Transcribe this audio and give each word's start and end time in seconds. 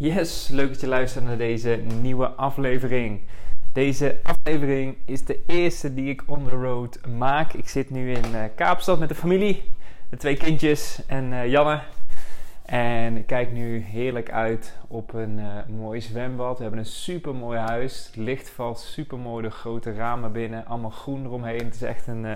Yes, 0.00 0.48
leuk 0.48 0.68
dat 0.68 0.80
je 0.80 0.86
luistert 0.86 1.24
naar 1.24 1.36
deze 1.36 1.80
nieuwe 2.00 2.26
aflevering. 2.26 3.20
Deze 3.72 4.18
aflevering 4.22 4.96
is 5.04 5.24
de 5.24 5.40
eerste 5.46 5.94
die 5.94 6.08
ik 6.08 6.22
on 6.26 6.44
the 6.44 6.56
road 6.56 7.06
maak. 7.06 7.52
Ik 7.52 7.68
zit 7.68 7.90
nu 7.90 8.12
in 8.12 8.34
uh, 8.34 8.42
Kaapstad 8.54 8.98
met 8.98 9.08
de 9.08 9.14
familie, 9.14 9.62
de 10.10 10.16
twee 10.16 10.36
kindjes 10.36 11.06
en 11.06 11.32
uh, 11.32 11.46
Janne. 11.46 11.80
En 12.64 13.16
ik 13.16 13.26
kijk 13.26 13.52
nu 13.52 13.78
heerlijk 13.78 14.30
uit 14.30 14.76
op 14.88 15.12
een 15.12 15.38
uh, 15.38 15.46
mooi 15.68 16.00
zwembad. 16.00 16.56
We 16.56 16.62
hebben 16.62 16.80
een 16.80 16.86
super 16.86 17.34
mooi 17.34 17.58
huis. 17.58 18.10
Licht 18.14 18.50
valt 18.50 18.78
super 18.78 19.18
mooi, 19.18 19.42
de 19.42 19.50
grote 19.50 19.92
ramen 19.92 20.32
binnen, 20.32 20.66
allemaal 20.66 20.90
groen 20.90 21.24
eromheen. 21.24 21.64
Het 21.64 21.74
is 21.74 21.82
echt 21.82 22.06
een 22.06 22.26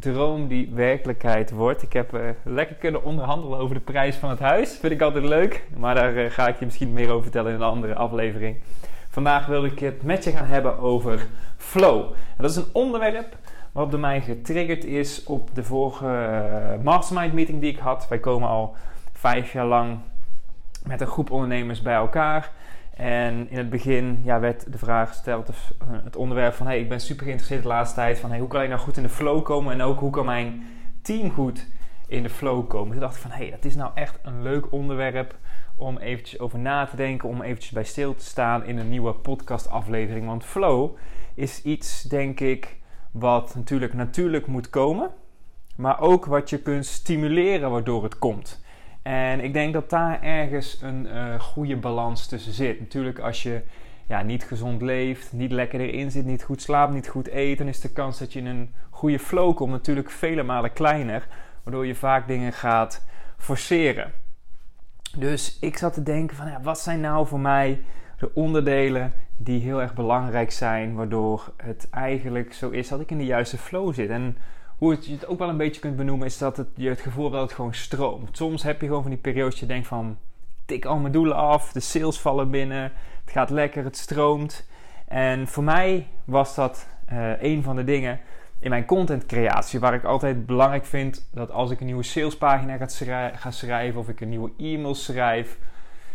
droom 0.00 0.48
die 0.48 0.70
werkelijkheid 0.74 1.50
wordt. 1.50 1.82
Ik 1.82 1.92
heb 1.92 2.14
uh, 2.14 2.20
lekker 2.44 2.76
kunnen 2.76 3.04
onderhandelen 3.04 3.58
over 3.58 3.74
de 3.74 3.80
prijs 3.80 4.16
van 4.16 4.30
het 4.30 4.38
huis. 4.38 4.76
Vind 4.76 4.92
ik 4.92 5.00
altijd 5.00 5.24
leuk. 5.24 5.64
Maar 5.76 5.94
daar 5.94 6.14
uh, 6.14 6.30
ga 6.30 6.48
ik 6.48 6.58
je 6.58 6.64
misschien 6.64 6.92
meer 6.92 7.10
over 7.10 7.22
vertellen 7.22 7.50
in 7.52 7.56
een 7.56 7.66
andere 7.66 7.94
aflevering. 7.94 8.56
Vandaag 9.08 9.46
wil 9.46 9.64
ik 9.64 9.78
het 9.78 10.02
met 10.02 10.24
je 10.24 10.30
gaan 10.30 10.46
hebben 10.46 10.78
over 10.78 11.26
flow. 11.56 12.02
En 12.12 12.42
dat 12.42 12.50
is 12.50 12.56
een 12.56 12.70
onderwerp 12.72 13.36
wat 13.72 13.90
bij 13.90 13.98
mij 13.98 14.20
getriggerd 14.20 14.84
is 14.84 15.24
op 15.24 15.54
de 15.54 15.64
vorige 15.64 16.06
uh, 16.06 16.84
mastermind 16.84 17.32
meeting 17.32 17.60
die 17.60 17.72
ik 17.72 17.78
had. 17.78 18.08
Wij 18.08 18.18
komen 18.18 18.48
al 18.48 18.74
vijf 19.12 19.52
jaar 19.52 19.66
lang 19.66 19.98
met 20.84 21.00
een 21.00 21.06
groep 21.06 21.30
ondernemers 21.30 21.82
bij 21.82 21.94
elkaar. 21.94 22.50
En 22.96 23.50
in 23.50 23.56
het 23.56 23.70
begin 23.70 24.20
ja, 24.24 24.40
werd 24.40 24.72
de 24.72 24.78
vraag 24.78 25.08
gesteld, 25.08 25.48
eh, 25.48 25.54
het 26.04 26.16
onderwerp 26.16 26.54
van 26.54 26.66
hey, 26.66 26.80
ik 26.80 26.88
ben 26.88 27.00
super 27.00 27.24
geïnteresseerd 27.24 27.62
de 27.62 27.68
laatste 27.68 27.94
tijd 27.94 28.18
van 28.18 28.30
hey, 28.30 28.38
hoe 28.38 28.48
kan 28.48 28.62
ik 28.62 28.68
nou 28.68 28.80
goed 28.80 28.96
in 28.96 29.02
de 29.02 29.08
flow 29.08 29.42
komen 29.42 29.72
en 29.72 29.82
ook 29.82 29.98
hoe 29.98 30.10
kan 30.10 30.24
mijn 30.24 30.66
team 31.02 31.30
goed 31.30 31.66
in 32.06 32.22
de 32.22 32.30
flow 32.30 32.68
komen. 32.68 32.90
Toen 32.90 33.00
dacht 33.00 33.14
ik 33.14 33.22
van 33.22 33.30
hey, 33.30 33.50
dat 33.50 33.64
is 33.64 33.74
nou 33.74 33.90
echt 33.94 34.18
een 34.22 34.42
leuk 34.42 34.72
onderwerp 34.72 35.36
om 35.76 35.98
eventjes 35.98 36.40
over 36.40 36.58
na 36.58 36.86
te 36.86 36.96
denken, 36.96 37.28
om 37.28 37.42
eventjes 37.42 37.72
bij 37.72 37.84
stil 37.84 38.14
te 38.14 38.24
staan 38.24 38.64
in 38.64 38.78
een 38.78 38.88
nieuwe 38.88 39.12
podcast 39.12 39.68
aflevering. 39.68 40.26
Want 40.26 40.44
flow 40.44 40.96
is 41.34 41.62
iets, 41.62 42.02
denk 42.02 42.40
ik, 42.40 42.76
wat 43.10 43.54
natuurlijk 43.54 43.94
natuurlijk 43.94 44.46
moet 44.46 44.70
komen, 44.70 45.10
maar 45.76 46.00
ook 46.00 46.24
wat 46.24 46.50
je 46.50 46.62
kunt 46.62 46.86
stimuleren 46.86 47.70
waardoor 47.70 48.02
het 48.02 48.18
komt. 48.18 48.64
En 49.06 49.40
ik 49.40 49.52
denk 49.52 49.72
dat 49.72 49.90
daar 49.90 50.22
ergens 50.22 50.78
een 50.82 51.06
uh, 51.06 51.40
goede 51.40 51.76
balans 51.76 52.26
tussen 52.26 52.52
zit. 52.52 52.80
Natuurlijk, 52.80 53.18
als 53.18 53.42
je 53.42 53.60
ja, 54.06 54.22
niet 54.22 54.44
gezond 54.44 54.82
leeft, 54.82 55.32
niet 55.32 55.52
lekker 55.52 55.80
erin 55.80 56.10
zit, 56.10 56.24
niet 56.24 56.42
goed 56.42 56.62
slaapt, 56.62 56.92
niet 56.92 57.08
goed 57.08 57.28
eet, 57.28 57.58
dan 57.58 57.68
is 57.68 57.80
de 57.80 57.92
kans 57.92 58.18
dat 58.18 58.32
je 58.32 58.38
in 58.38 58.46
een 58.46 58.74
goede 58.90 59.18
flow 59.18 59.56
komt 59.56 59.70
natuurlijk 59.70 60.10
vele 60.10 60.42
malen 60.42 60.72
kleiner. 60.72 61.26
Waardoor 61.62 61.86
je 61.86 61.94
vaak 61.94 62.26
dingen 62.28 62.52
gaat 62.52 63.06
forceren. 63.36 64.12
Dus 65.18 65.58
ik 65.60 65.76
zat 65.76 65.94
te 65.94 66.02
denken 66.02 66.36
van 66.36 66.50
ja, 66.50 66.60
wat 66.62 66.80
zijn 66.80 67.00
nou 67.00 67.26
voor 67.26 67.40
mij 67.40 67.80
de 68.18 68.34
onderdelen 68.34 69.12
die 69.36 69.60
heel 69.60 69.82
erg 69.82 69.94
belangrijk 69.94 70.50
zijn, 70.50 70.94
waardoor 70.94 71.52
het 71.56 71.88
eigenlijk 71.90 72.52
zo 72.52 72.70
is 72.70 72.88
dat 72.88 73.00
ik 73.00 73.10
in 73.10 73.18
de 73.18 73.24
juiste 73.24 73.58
flow 73.58 73.94
zit. 73.94 74.10
En 74.10 74.36
hoe 74.78 74.98
je 75.00 75.12
het 75.12 75.26
ook 75.26 75.38
wel 75.38 75.48
een 75.48 75.56
beetje 75.56 75.80
kunt 75.80 75.96
benoemen, 75.96 76.26
is 76.26 76.38
dat 76.38 76.56
het, 76.56 76.68
je 76.74 76.88
het 76.88 77.00
gevoel 77.00 77.30
dat 77.30 77.42
het 77.42 77.52
gewoon 77.52 77.74
stroomt. 77.74 78.36
Soms 78.36 78.62
heb 78.62 78.80
je 78.80 78.86
gewoon 78.86 79.02
van 79.02 79.10
die 79.10 79.20
periodes 79.20 79.50
dat 79.50 79.60
je 79.60 79.66
denkt 79.66 79.86
van, 79.86 80.18
tik 80.64 80.84
al 80.84 80.98
mijn 80.98 81.12
doelen 81.12 81.36
af, 81.36 81.72
de 81.72 81.80
sales 81.80 82.20
vallen 82.20 82.50
binnen, 82.50 82.82
het 83.24 83.32
gaat 83.32 83.50
lekker, 83.50 83.84
het 83.84 83.96
stroomt. 83.96 84.68
En 85.08 85.48
voor 85.48 85.64
mij 85.64 86.06
was 86.24 86.54
dat 86.54 86.86
uh, 87.12 87.42
een 87.42 87.62
van 87.62 87.76
de 87.76 87.84
dingen 87.84 88.20
in 88.58 88.70
mijn 88.70 88.84
contentcreatie, 88.84 89.80
waar 89.80 89.94
ik 89.94 90.04
altijd 90.04 90.46
belangrijk 90.46 90.86
vind 90.86 91.28
dat 91.32 91.50
als 91.50 91.70
ik 91.70 91.80
een 91.80 91.86
nieuwe 91.86 92.02
salespagina 92.02 92.76
ga, 92.76 93.28
ga 93.28 93.50
schrijven 93.50 94.00
of 94.00 94.08
ik 94.08 94.20
een 94.20 94.28
nieuwe 94.28 94.50
e-mail 94.58 94.94
schrijf, 94.94 95.58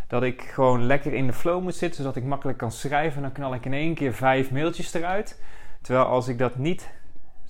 dat 0.08 0.24
ik 0.24 0.42
gewoon 0.42 0.86
lekker 0.86 1.14
in 1.14 1.28
de 1.28 1.34
flow 1.34 1.62
moet 1.62 1.76
zitten, 1.76 2.04
zodat 2.04 2.16
ik 2.16 2.24
makkelijk 2.24 2.58
kan 2.58 2.72
schrijven. 2.72 3.22
Dan 3.22 3.32
knal 3.32 3.54
ik 3.54 3.66
in 3.66 3.74
één 3.74 3.94
keer 3.94 4.14
vijf 4.14 4.52
mailtjes 4.52 4.94
eruit. 4.94 5.42
Terwijl 5.82 6.06
als 6.06 6.28
ik 6.28 6.38
dat 6.38 6.56
niet 6.56 6.90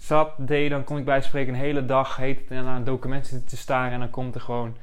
zat 0.01 0.33
deed, 0.37 0.69
dan 0.69 0.83
kon 0.83 0.97
ik 0.97 1.05
bij 1.05 1.21
spreken 1.21 1.53
een 1.53 1.59
hele 1.59 1.85
dag 1.85 2.15
heet 2.15 2.49
naar 2.49 2.75
een 2.75 2.83
document 2.83 3.41
te 3.47 3.57
staren 3.57 3.91
en 3.91 3.99
dan 3.99 4.09
komt 4.09 4.35
er 4.35 4.41
gewoon 4.41 4.75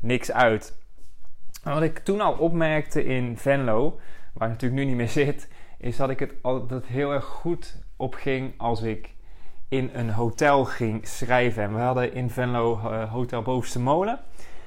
niks 0.00 0.32
uit. 0.32 0.76
En 1.62 1.72
wat 1.72 1.82
ik 1.82 1.98
toen 1.98 2.20
al 2.20 2.32
opmerkte 2.32 3.04
in 3.04 3.38
Venlo, 3.38 4.00
waar 4.32 4.48
ik 4.48 4.54
natuurlijk 4.54 4.80
nu 4.80 4.86
niet 4.86 4.96
meer 4.96 5.08
zit, 5.24 5.48
is 5.78 5.96
dat 5.96 6.10
ik 6.10 6.18
het 6.18 6.32
altijd 6.42 6.86
heel 6.86 7.12
erg 7.12 7.24
goed 7.24 7.76
opging 7.96 8.54
als 8.56 8.82
ik 8.82 9.14
in 9.68 9.90
een 9.92 10.10
hotel 10.10 10.64
ging 10.64 11.06
schrijven. 11.06 11.62
En 11.62 11.74
we 11.74 11.80
hadden 11.80 12.14
in 12.14 12.30
Venlo 12.30 12.80
uh, 12.84 13.12
Hotel 13.12 13.42
Bovenste 13.42 13.80
Molen. 13.80 14.20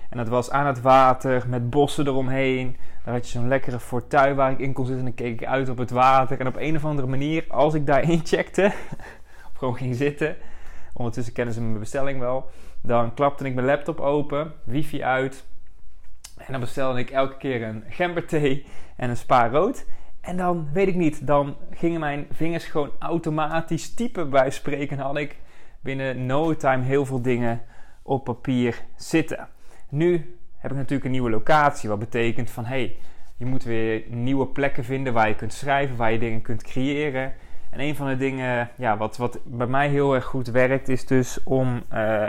En 0.10 0.18
dat 0.18 0.28
was 0.28 0.52
aan 0.52 0.66
het 0.66 0.82
water 0.82 1.44
met 1.48 1.70
bossen 1.70 2.08
eromheen. 2.08 2.78
Daar 3.04 3.14
had 3.14 3.26
je 3.26 3.40
zo'n 3.40 3.48
lekkere 3.48 3.80
fortuin 3.80 4.36
waar 4.36 4.52
ik 4.52 4.60
in 4.60 4.74
kon 4.74 4.86
zitten. 4.86 5.06
En 5.06 5.14
dan 5.16 5.26
keek 5.26 5.42
ik 5.42 5.48
uit 5.48 5.70
op 5.70 5.78
het 5.78 5.90
water. 5.90 6.40
En 6.40 6.48
op 6.48 6.56
een 6.58 6.76
of 6.76 6.86
andere 6.86 7.08
manier, 7.08 7.46
als 7.48 7.74
ik 7.74 7.86
daarin 7.86 8.22
checkte, 8.34 8.74
gewoon 9.62 9.78
ging 9.78 9.96
zitten. 9.96 10.36
Ondertussen 10.94 11.34
kennen 11.34 11.54
ze 11.54 11.62
mijn 11.62 11.80
bestelling 11.80 12.20
wel. 12.20 12.50
Dan 12.82 13.14
klapte 13.14 13.46
ik 13.46 13.54
mijn 13.54 13.66
laptop 13.66 14.00
open, 14.00 14.54
wifi 14.64 15.04
uit. 15.04 15.46
En 16.38 16.52
dan 16.52 16.60
bestelde 16.60 17.00
ik 17.00 17.10
elke 17.10 17.38
keer 17.38 17.64
een 17.64 17.84
gemberthee 17.90 18.66
en 18.96 19.10
een 19.10 19.18
spa 19.18 19.48
rood. 19.48 19.86
En 20.22 20.38
dan, 20.38 20.70
weet 20.74 20.88
ik 20.88 20.96
niet, 20.96 21.28
dan 21.28 21.56
gingen 21.72 22.00
mijn 22.00 22.28
vingers 22.32 22.66
gewoon 22.66 22.92
automatisch 23.00 23.94
typen 23.94 24.30
bij 24.30 24.52
spreken. 24.52 24.98
En 24.98 25.04
had 25.04 25.18
ik 25.18 25.38
binnen 25.80 26.26
no 26.26 26.56
time 26.56 26.84
heel 26.84 27.06
veel 27.06 27.22
dingen 27.22 27.62
op 28.02 28.24
papier 28.24 28.84
zitten. 28.96 29.48
Nu 29.90 30.38
heb 30.58 30.72
ik 30.72 30.78
natuurlijk 30.78 31.06
een 31.06 31.12
nieuwe 31.12 31.30
locatie, 31.30 31.90
wat 31.90 32.00
betekent 32.00 32.50
van 32.50 32.66
hey, 32.66 32.96
je 33.38 33.46
moet 33.46 33.64
weer 33.64 34.04
nieuwe 34.10 34.48
plekken 34.48 34.84
vinden 34.84 35.14
waar 35.14 35.28
je 35.28 35.36
kunt 35.36 35.54
schrijven, 35.54 35.96
waar 35.96 36.12
je 36.12 36.20
dingen 36.20 36.42
kunt 36.42 36.64
creëren. 36.64 37.34
En 37.72 37.80
een 37.80 37.96
van 37.96 38.08
de 38.08 38.18
dingen 38.18 38.70
ja, 38.76 38.98
wat, 38.98 39.18
wat 39.18 39.40
bij 39.44 39.68
mij 39.68 39.90
heel 39.90 40.14
erg 40.14 40.26
goed 40.26 40.48
werkt, 40.48 40.90
is 40.90 41.06
dus 41.06 41.44
om 41.44 41.84
uh, 41.94 42.28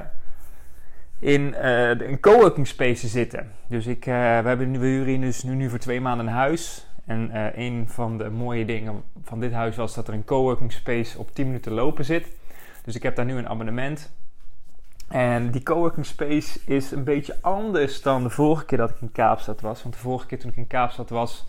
in 1.18 1.54
een 1.98 2.20
coworking 2.20 2.66
space 2.66 3.00
te 3.00 3.08
zitten. 3.08 3.52
Dus 3.66 3.86
ik, 3.86 4.06
uh, 4.06 4.14
we, 4.14 4.48
hebben, 4.48 4.80
we 4.80 4.86
huren 4.86 5.20
dus 5.20 5.42
nu, 5.42 5.54
nu 5.54 5.68
voor 5.70 5.78
twee 5.78 6.00
maanden 6.00 6.26
een 6.26 6.32
huis. 6.32 6.86
En 7.04 7.30
een 7.60 7.88
van 7.88 8.18
de 8.18 8.30
mooie 8.30 8.64
dingen 8.64 9.02
van 9.24 9.40
dit 9.40 9.52
huis 9.52 9.76
was 9.76 9.94
dat 9.94 10.08
er 10.08 10.14
een 10.14 10.24
coworking 10.24 10.72
space 10.72 11.18
op 11.18 11.34
10 11.34 11.46
minuten 11.46 11.72
lopen 11.72 12.04
zit. 12.04 12.26
Dus 12.84 12.94
ik 12.94 13.02
heb 13.02 13.16
daar 13.16 13.24
nu 13.24 13.36
een 13.36 13.48
abonnement. 13.48 14.12
En 15.12 15.50
die 15.50 15.62
coworking 15.62 16.06
space 16.06 16.60
is 16.66 16.90
een 16.90 17.04
beetje 17.04 17.36
anders 17.40 18.02
dan 18.02 18.22
de 18.22 18.30
vorige 18.30 18.64
keer 18.64 18.78
dat 18.78 18.90
ik 18.90 19.00
in 19.00 19.12
Kaapstad 19.12 19.60
was. 19.60 19.82
Want 19.82 19.94
de 19.94 20.00
vorige 20.00 20.26
keer 20.26 20.38
toen 20.38 20.50
ik 20.50 20.56
in 20.56 20.66
Kaapstad 20.66 21.10
was, 21.10 21.46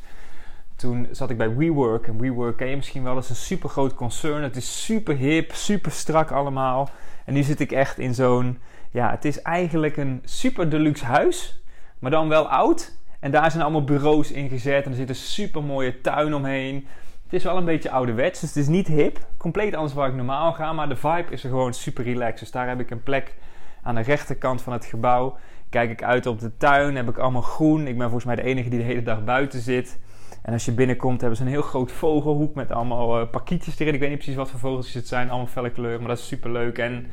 toen 0.76 1.08
zat 1.12 1.30
ik 1.30 1.38
bij 1.38 1.56
WeWork. 1.56 2.08
En 2.08 2.18
WeWork 2.18 2.58
ken 2.58 2.68
je 2.68 2.76
misschien 2.76 3.04
wel, 3.04 3.14
dat 3.14 3.24
is 3.24 3.30
een 3.30 3.36
super 3.36 3.70
groot 3.70 3.94
concern. 3.94 4.44
Het 4.44 4.56
is 4.56 4.84
super 4.86 5.16
hip, 5.16 5.52
super 5.52 5.92
strak 5.92 6.32
allemaal. 6.32 6.90
En 7.26 7.34
nu 7.34 7.44
zit 7.44 7.60
ik 7.60 7.72
echt 7.72 8.00
in 8.00 8.14
zo'n, 8.14 8.60
ja, 8.92 9.12
het 9.12 9.26
is 9.26 9.42
eigenlijk 9.42 9.98
een 9.98 10.22
super 10.24 10.70
deluxe 10.70 11.06
huis, 11.06 11.64
maar 12.00 12.12
dan 12.12 12.30
wel 12.30 12.48
oud. 12.48 12.98
En 13.20 13.32
daar 13.32 13.52
zijn 13.52 13.64
allemaal 13.64 13.84
bureaus 13.84 14.32
in 14.32 14.50
gezet 14.50 14.86
en 14.86 14.92
er 14.92 14.98
zit 14.98 15.10
een 15.10 15.16
super 15.16 15.64
mooie 15.64 16.02
tuin 16.02 16.34
omheen. 16.34 16.88
Het 17.24 17.34
is 17.34 17.44
wel 17.44 17.58
een 17.58 17.66
beetje 17.66 17.90
ouderwets, 17.90 18.40
dus 18.40 18.50
het 18.50 18.58
is 18.58 18.68
niet 18.68 18.88
hip. 18.88 19.20
Compleet 19.38 19.76
anders 19.76 19.94
waar 19.94 20.10
ik 20.10 20.16
normaal 20.16 20.54
ga, 20.54 20.74
maar 20.74 20.90
de 20.90 20.96
vibe 20.96 21.26
is 21.30 21.44
er 21.44 21.50
gewoon 21.50 21.74
super 21.74 22.04
relaxed. 22.04 22.40
Dus 22.40 22.52
daar 22.52 22.68
heb 22.68 22.80
ik 22.80 22.92
een 22.92 23.04
plek 23.04 23.36
aan 23.82 23.96
de 23.96 24.02
rechterkant 24.02 24.62
van 24.62 24.74
het 24.74 24.86
gebouw. 24.86 25.38
Kijk 25.70 25.92
ik 25.92 26.04
uit 26.04 26.26
op 26.26 26.40
de 26.40 26.58
tuin, 26.58 26.96
heb 26.96 27.10
ik 27.10 27.18
allemaal 27.18 27.42
groen. 27.42 27.88
Ik 27.88 27.98
ben 27.98 28.10
volgens 28.10 28.26
mij 28.26 28.36
de 28.36 28.44
enige 28.44 28.70
die 28.70 28.80
de 28.80 28.86
hele 28.86 29.04
dag 29.04 29.24
buiten 29.24 29.62
zit. 29.62 30.00
En 30.44 30.54
als 30.54 30.66
je 30.66 30.72
binnenkomt 30.72 31.20
hebben 31.20 31.38
ze 31.38 31.44
een 31.44 31.50
heel 31.50 31.62
groot 31.62 31.92
vogelhoek 31.92 32.56
met 32.56 32.72
allemaal 32.72 33.22
uh, 33.22 33.30
pakietjes 33.30 33.80
erin. 33.80 33.94
Ik 33.94 34.00
weet 34.00 34.10
niet 34.10 34.18
precies 34.18 34.36
wat 34.36 34.50
voor 34.50 34.60
vogeltjes 34.60 34.94
het 34.94 35.08
zijn, 35.08 35.30
allemaal 35.30 35.48
felle 35.48 35.70
kleuren, 35.70 36.00
maar 36.00 36.08
dat 36.08 36.18
is 36.18 36.28
super 36.28 36.52
leuk. 36.52 36.78
En 36.78 37.08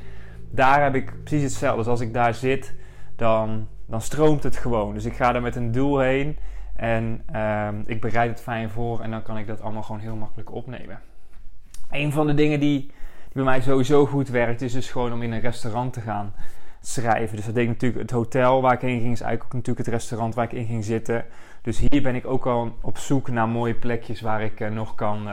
daar 0.51 0.83
heb 0.83 0.95
ik 0.95 1.25
precies 1.25 1.43
hetzelfde. 1.43 1.79
Dus 1.79 1.91
als 1.91 2.01
ik 2.01 2.13
daar 2.13 2.35
zit, 2.35 2.75
dan, 3.17 3.69
dan 3.87 4.01
stroomt 4.01 4.43
het 4.43 4.57
gewoon. 4.57 4.95
Dus 4.95 5.05
ik 5.05 5.15
ga 5.15 5.35
er 5.35 5.43
met 5.43 5.57
een 5.57 5.73
doel 5.73 5.99
heen 5.99 6.39
en 6.77 7.23
uh, 7.35 7.69
ik 7.87 8.01
bereid 8.01 8.31
het 8.31 8.41
fijn 8.41 8.71
voor 8.71 9.01
en 9.01 9.11
dan 9.11 9.23
kan 9.23 9.39
ik 9.39 9.47
dat 9.47 9.61
allemaal 9.61 9.83
gewoon 9.83 10.01
heel 10.01 10.17
makkelijk 10.17 10.53
opnemen. 10.53 11.01
Een 11.91 12.13
van 12.13 12.27
de 12.27 12.35
dingen 12.35 12.61
die, 12.61 12.79
die 12.79 12.93
bij 13.33 13.45
mij 13.45 13.61
sowieso 13.61 14.07
goed 14.07 14.29
werkt, 14.29 14.63
is 14.63 14.73
dus 14.73 14.91
gewoon 14.91 15.13
om 15.13 15.23
in 15.23 15.33
een 15.33 15.41
restaurant 15.41 15.93
te 15.93 16.01
gaan. 16.01 16.35
Schrijven. 16.81 17.37
Dus 17.37 17.45
dat 17.45 17.55
deed 17.55 17.65
ik 17.65 17.71
natuurlijk 17.71 18.01
het 18.01 18.11
hotel 18.11 18.63
waar 18.63 18.73
ik 18.73 18.81
heen 18.81 19.01
ging, 19.01 19.13
is 19.13 19.21
eigenlijk 19.21 19.45
ook 19.45 19.53
natuurlijk 19.53 19.87
het 19.87 19.95
restaurant 19.95 20.35
waar 20.35 20.45
ik 20.45 20.53
in 20.53 20.67
ging 20.67 20.85
zitten. 20.85 21.25
Dus 21.63 21.79
hier 21.79 22.03
ben 22.03 22.15
ik 22.15 22.27
ook 22.27 22.47
al 22.47 22.77
op 22.81 22.99
zoek 22.99 23.29
naar 23.29 23.49
mooie 23.49 23.75
plekjes 23.75 24.21
waar 24.21 24.43
ik 24.43 24.71
nog 24.71 24.95
kan, 24.95 25.29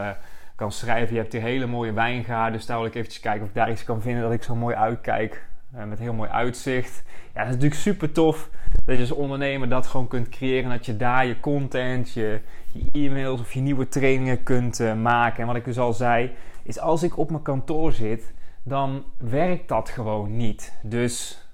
kan 0.55 0.71
schrijven. 0.71 1.15
Je 1.15 1.21
hebt 1.21 1.33
hier 1.33 1.41
hele 1.41 1.65
mooie 1.65 1.93
wijngaarden, 1.93 2.57
dus 2.57 2.65
daar 2.65 2.77
wil 2.77 2.85
ik 2.85 2.95
eventjes 2.95 3.21
kijken 3.21 3.41
of 3.41 3.47
ik 3.47 3.55
daar 3.55 3.71
iets 3.71 3.83
kan 3.83 4.01
vinden 4.01 4.23
dat 4.23 4.31
ik 4.31 4.43
zo 4.43 4.55
mooi 4.55 4.75
uitkijk. 4.75 5.45
met 5.69 5.99
heel 5.99 6.13
mooi 6.13 6.29
uitzicht. 6.29 7.03
Ja, 7.05 7.39
dat 7.39 7.47
is 7.47 7.53
natuurlijk 7.53 7.81
super 7.81 8.11
tof 8.11 8.49
dat 8.85 8.95
je 8.95 9.01
als 9.01 9.11
ondernemer 9.11 9.69
dat 9.69 9.87
gewoon 9.87 10.07
kunt 10.07 10.29
creëren. 10.29 10.69
Dat 10.69 10.85
je 10.85 10.97
daar 10.97 11.25
je 11.25 11.39
content, 11.39 12.13
je, 12.13 12.39
je 12.73 12.85
e-mails 12.91 13.39
of 13.39 13.53
je 13.53 13.59
nieuwe 13.59 13.87
trainingen 13.87 14.43
kunt 14.43 14.95
maken. 15.01 15.41
En 15.41 15.47
wat 15.47 15.55
ik 15.55 15.65
dus 15.65 15.79
al 15.79 15.93
zei, 15.93 16.31
is 16.63 16.79
als 16.79 17.03
ik 17.03 17.17
op 17.17 17.29
mijn 17.29 17.43
kantoor 17.43 17.91
zit, 17.91 18.33
dan 18.67 19.03
werkt 19.17 19.67
dat 19.67 19.89
gewoon 19.89 20.37
niet. 20.37 20.73
Dus 20.83 21.45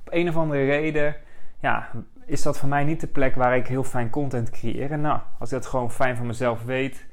op 0.00 0.12
een 0.12 0.28
of 0.28 0.36
andere 0.36 0.64
reden, 0.64 1.16
ja, 1.60 1.90
is 2.26 2.42
dat 2.42 2.58
voor 2.58 2.68
mij 2.68 2.84
niet 2.84 3.00
de 3.00 3.06
plek 3.06 3.34
waar 3.34 3.56
ik 3.56 3.66
heel 3.66 3.84
fijn 3.84 4.10
content 4.10 4.50
creëer. 4.50 4.90
En 4.90 5.00
nou, 5.00 5.20
als 5.38 5.52
ik 5.52 5.58
dat 5.58 5.66
gewoon 5.66 5.90
fijn 5.90 6.16
van 6.16 6.26
mezelf 6.26 6.64
weet, 6.64 7.06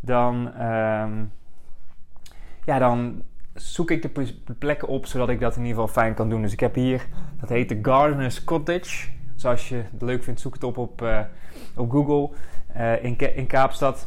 dan, 0.00 0.62
um, 0.62 1.32
ja, 2.64 2.78
dan 2.78 3.22
zoek 3.54 3.90
ik 3.90 4.02
de 4.46 4.54
plekken 4.58 4.88
op 4.88 5.06
zodat 5.06 5.28
ik 5.28 5.40
dat 5.40 5.56
in 5.56 5.62
ieder 5.62 5.80
geval 5.80 6.02
fijn 6.02 6.14
kan 6.14 6.28
doen. 6.28 6.42
Dus 6.42 6.52
ik 6.52 6.60
heb 6.60 6.74
hier, 6.74 7.06
dat 7.40 7.48
heet 7.48 7.68
de 7.68 7.78
Gardener's 7.82 8.44
Cottage. 8.44 9.08
Dus 9.34 9.44
als 9.44 9.68
je 9.68 9.76
het 9.76 10.02
leuk 10.02 10.22
vindt, 10.22 10.40
zoek 10.40 10.54
het 10.54 10.64
op 10.64 10.76
op, 10.76 11.02
uh, 11.02 11.20
op 11.76 11.90
Google 11.90 12.30
uh, 12.76 13.04
in, 13.04 13.36
in 13.36 13.46
Kaapstad. 13.46 14.06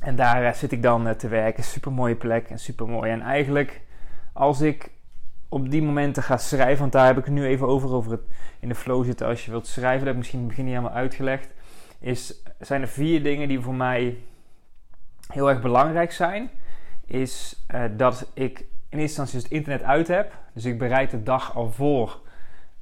En 0.00 0.16
daar 0.16 0.42
uh, 0.42 0.52
zit 0.52 0.72
ik 0.72 0.82
dan 0.82 1.16
te 1.16 1.28
werken. 1.28 1.64
Super 1.64 1.92
mooie 1.92 2.14
plek 2.14 2.48
en 2.48 2.58
super 2.58 2.88
mooi. 2.88 3.10
En 3.10 3.20
eigenlijk, 3.20 3.80
als 4.36 4.60
ik 4.60 4.90
op 5.48 5.70
die 5.70 5.82
momenten 5.82 6.22
ga 6.22 6.36
schrijven, 6.36 6.80
want 6.80 6.92
daar 6.92 7.06
heb 7.06 7.18
ik 7.18 7.24
het 7.24 7.34
nu 7.34 7.44
even 7.44 7.66
over, 7.66 7.92
over 7.92 8.10
het 8.10 8.20
in 8.60 8.68
de 8.68 8.74
flow 8.74 9.04
zitten 9.04 9.26
als 9.26 9.44
je 9.44 9.50
wilt 9.50 9.66
schrijven, 9.66 9.98
dat 9.98 10.06
heb 10.06 10.14
ik 10.14 10.18
misschien 10.18 10.38
in 10.38 10.46
het 10.46 10.56
begin 10.56 10.70
niet 10.70 10.74
helemaal 10.74 11.02
uitgelegd. 11.02 11.54
Is, 11.98 12.42
zijn 12.58 12.82
er 12.82 12.88
vier 12.88 13.22
dingen 13.22 13.48
die 13.48 13.60
voor 13.60 13.74
mij 13.74 14.18
heel 15.32 15.48
erg 15.48 15.60
belangrijk 15.60 16.12
zijn. 16.12 16.50
Is 17.06 17.64
dat 17.96 18.30
ik 18.34 18.58
in 18.88 18.98
eerste 18.98 19.20
instantie 19.20 19.38
het 19.38 19.50
internet 19.50 19.82
uit 19.82 20.08
heb. 20.08 20.32
Dus 20.52 20.64
ik 20.64 20.78
bereid 20.78 21.10
de 21.10 21.22
dag 21.22 21.56
al 21.56 21.70
voor. 21.70 22.20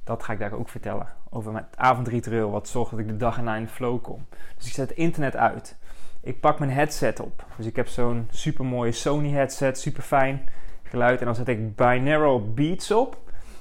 Dat 0.03 0.23
ga 0.23 0.33
ik 0.33 0.39
daar 0.39 0.53
ook 0.53 0.69
vertellen 0.69 1.07
over 1.29 1.51
mijn 1.51 1.65
avondritueel, 1.75 2.51
wat 2.51 2.67
zorgt 2.67 2.91
dat 2.91 2.99
ik 2.99 3.07
de 3.07 3.17
dag 3.17 3.37
erna 3.37 3.55
in 3.55 3.63
de 3.63 3.69
flow 3.69 4.01
kom. 4.01 4.25
Dus 4.57 4.67
ik 4.67 4.73
zet 4.73 4.89
het 4.89 4.97
internet 4.97 5.35
uit. 5.35 5.77
Ik 6.21 6.39
pak 6.39 6.59
mijn 6.59 6.71
headset 6.71 7.19
op. 7.19 7.45
Dus 7.57 7.65
ik 7.65 7.75
heb 7.75 7.87
zo'n 7.87 8.27
super 8.29 8.65
mooie 8.65 8.91
Sony 8.91 9.29
headset, 9.29 9.79
super 9.79 10.03
fijn 10.03 10.49
geluid. 10.95 11.19
En 11.19 11.25
dan 11.25 11.35
zet 11.35 11.47
ik 11.47 11.75
binaural 11.75 12.53
beats 12.53 12.91
op. 12.91 13.17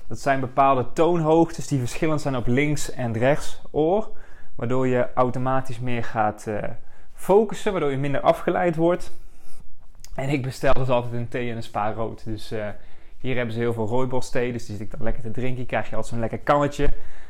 Dat 0.07 0.19
zijn 0.19 0.41
bepaalde 0.41 0.93
toonhoogtes 0.93 1.69
die 1.69 1.79
verschillend 1.79 2.21
zijn 2.21 2.37
op 2.37 2.47
links 2.47 2.91
en 2.91 3.13
rechts 3.13 3.63
oor. 3.71 4.11
Waardoor 4.55 4.87
je 4.87 5.09
automatisch 5.15 5.81
meer 5.81 6.05
gaat 6.05 6.45
uh, 6.49 6.63
focussen, 7.15 7.73
waardoor 7.73 7.91
je 7.91 7.97
minder 7.97 8.21
afgeleid 8.21 8.77
wordt. 8.77 9.13
En 10.15 10.29
ik 10.29 10.43
bestel 10.43 10.75
dus 10.75 10.89
altijd 10.89 11.13
een 11.13 11.29
thee 11.29 11.51
en 11.51 11.57
een 11.57 11.63
spa 11.63 11.93
rood. 11.93 12.25
Dus 12.25 12.53
uh, 12.53 12.67
hier 13.19 13.37
hebben 13.37 13.55
ze 13.55 13.61
heel 13.61 13.73
veel 13.73 13.87
rooibos 13.87 14.31
thee, 14.31 14.53
dus 14.53 14.67
die 14.67 14.77
zit 14.77 14.85
ik 14.85 14.91
dan 14.91 15.03
lekker 15.03 15.23
te 15.23 15.31
drinken. 15.31 15.67
Krijg 15.67 15.89
je 15.89 15.97
altijd 15.97 16.13
zo'n 16.13 16.21
lekker 16.21 16.39
kannetje. 16.39 16.85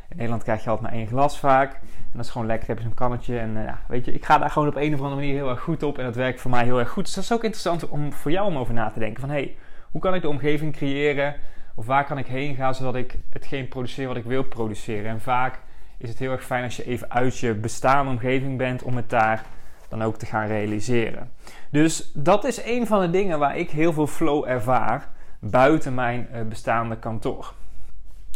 In 0.08 0.16
Nederland 0.16 0.42
krijg 0.42 0.64
je 0.64 0.70
altijd 0.70 0.90
maar 0.90 0.98
één 0.98 1.08
glas 1.08 1.38
vaak. 1.38 1.72
En 1.72 2.20
dat 2.20 2.24
is 2.24 2.30
gewoon 2.30 2.46
lekker, 2.46 2.68
heb 2.68 2.78
je 2.78 2.84
zo'n 2.84 2.94
kannetje. 2.94 3.38
En 3.38 3.56
uh, 3.56 3.64
ja, 3.64 3.80
weet 3.88 4.04
je, 4.04 4.12
ik 4.12 4.24
ga 4.24 4.38
daar 4.38 4.50
gewoon 4.50 4.68
op 4.68 4.76
een 4.76 4.94
of 4.94 5.00
andere 5.00 5.20
manier 5.20 5.34
heel 5.34 5.48
erg 5.48 5.60
goed 5.60 5.82
op. 5.82 5.98
En 5.98 6.04
dat 6.04 6.14
werkt 6.14 6.40
voor 6.40 6.50
mij 6.50 6.64
heel 6.64 6.78
erg 6.78 6.90
goed. 6.90 7.04
Dus 7.04 7.14
dat 7.14 7.24
is 7.24 7.32
ook 7.32 7.44
interessant 7.44 7.88
om 7.88 8.12
voor 8.12 8.30
jou 8.30 8.46
om 8.46 8.56
over 8.56 8.74
na 8.74 8.90
te 8.90 8.98
denken. 8.98 9.20
Van 9.20 9.30
hey, 9.30 9.56
hoe 9.94 10.02
kan 10.02 10.14
ik 10.14 10.22
de 10.22 10.28
omgeving 10.28 10.72
creëren? 10.72 11.34
Of 11.74 11.86
waar 11.86 12.04
kan 12.04 12.18
ik 12.18 12.26
heen 12.26 12.54
gaan 12.54 12.74
zodat 12.74 12.94
ik 12.94 13.18
hetgeen 13.30 13.68
produceer 13.68 14.06
wat 14.06 14.16
ik 14.16 14.24
wil 14.24 14.42
produceren? 14.42 15.10
En 15.10 15.20
vaak 15.20 15.60
is 15.98 16.08
het 16.08 16.18
heel 16.18 16.30
erg 16.30 16.44
fijn 16.44 16.64
als 16.64 16.76
je 16.76 16.84
even 16.84 17.10
uit 17.10 17.38
je 17.38 17.54
bestaande 17.54 18.10
omgeving 18.10 18.58
bent 18.58 18.82
om 18.82 18.96
het 18.96 19.10
daar 19.10 19.44
dan 19.88 20.02
ook 20.02 20.16
te 20.16 20.26
gaan 20.26 20.46
realiseren. 20.46 21.30
Dus 21.70 22.10
dat 22.14 22.44
is 22.44 22.64
een 22.64 22.86
van 22.86 23.00
de 23.00 23.10
dingen 23.10 23.38
waar 23.38 23.56
ik 23.56 23.70
heel 23.70 23.92
veel 23.92 24.06
flow 24.06 24.48
ervaar 24.48 25.08
buiten 25.38 25.94
mijn 25.94 26.28
uh, 26.32 26.42
bestaande 26.42 26.96
kantoor. 26.96 27.52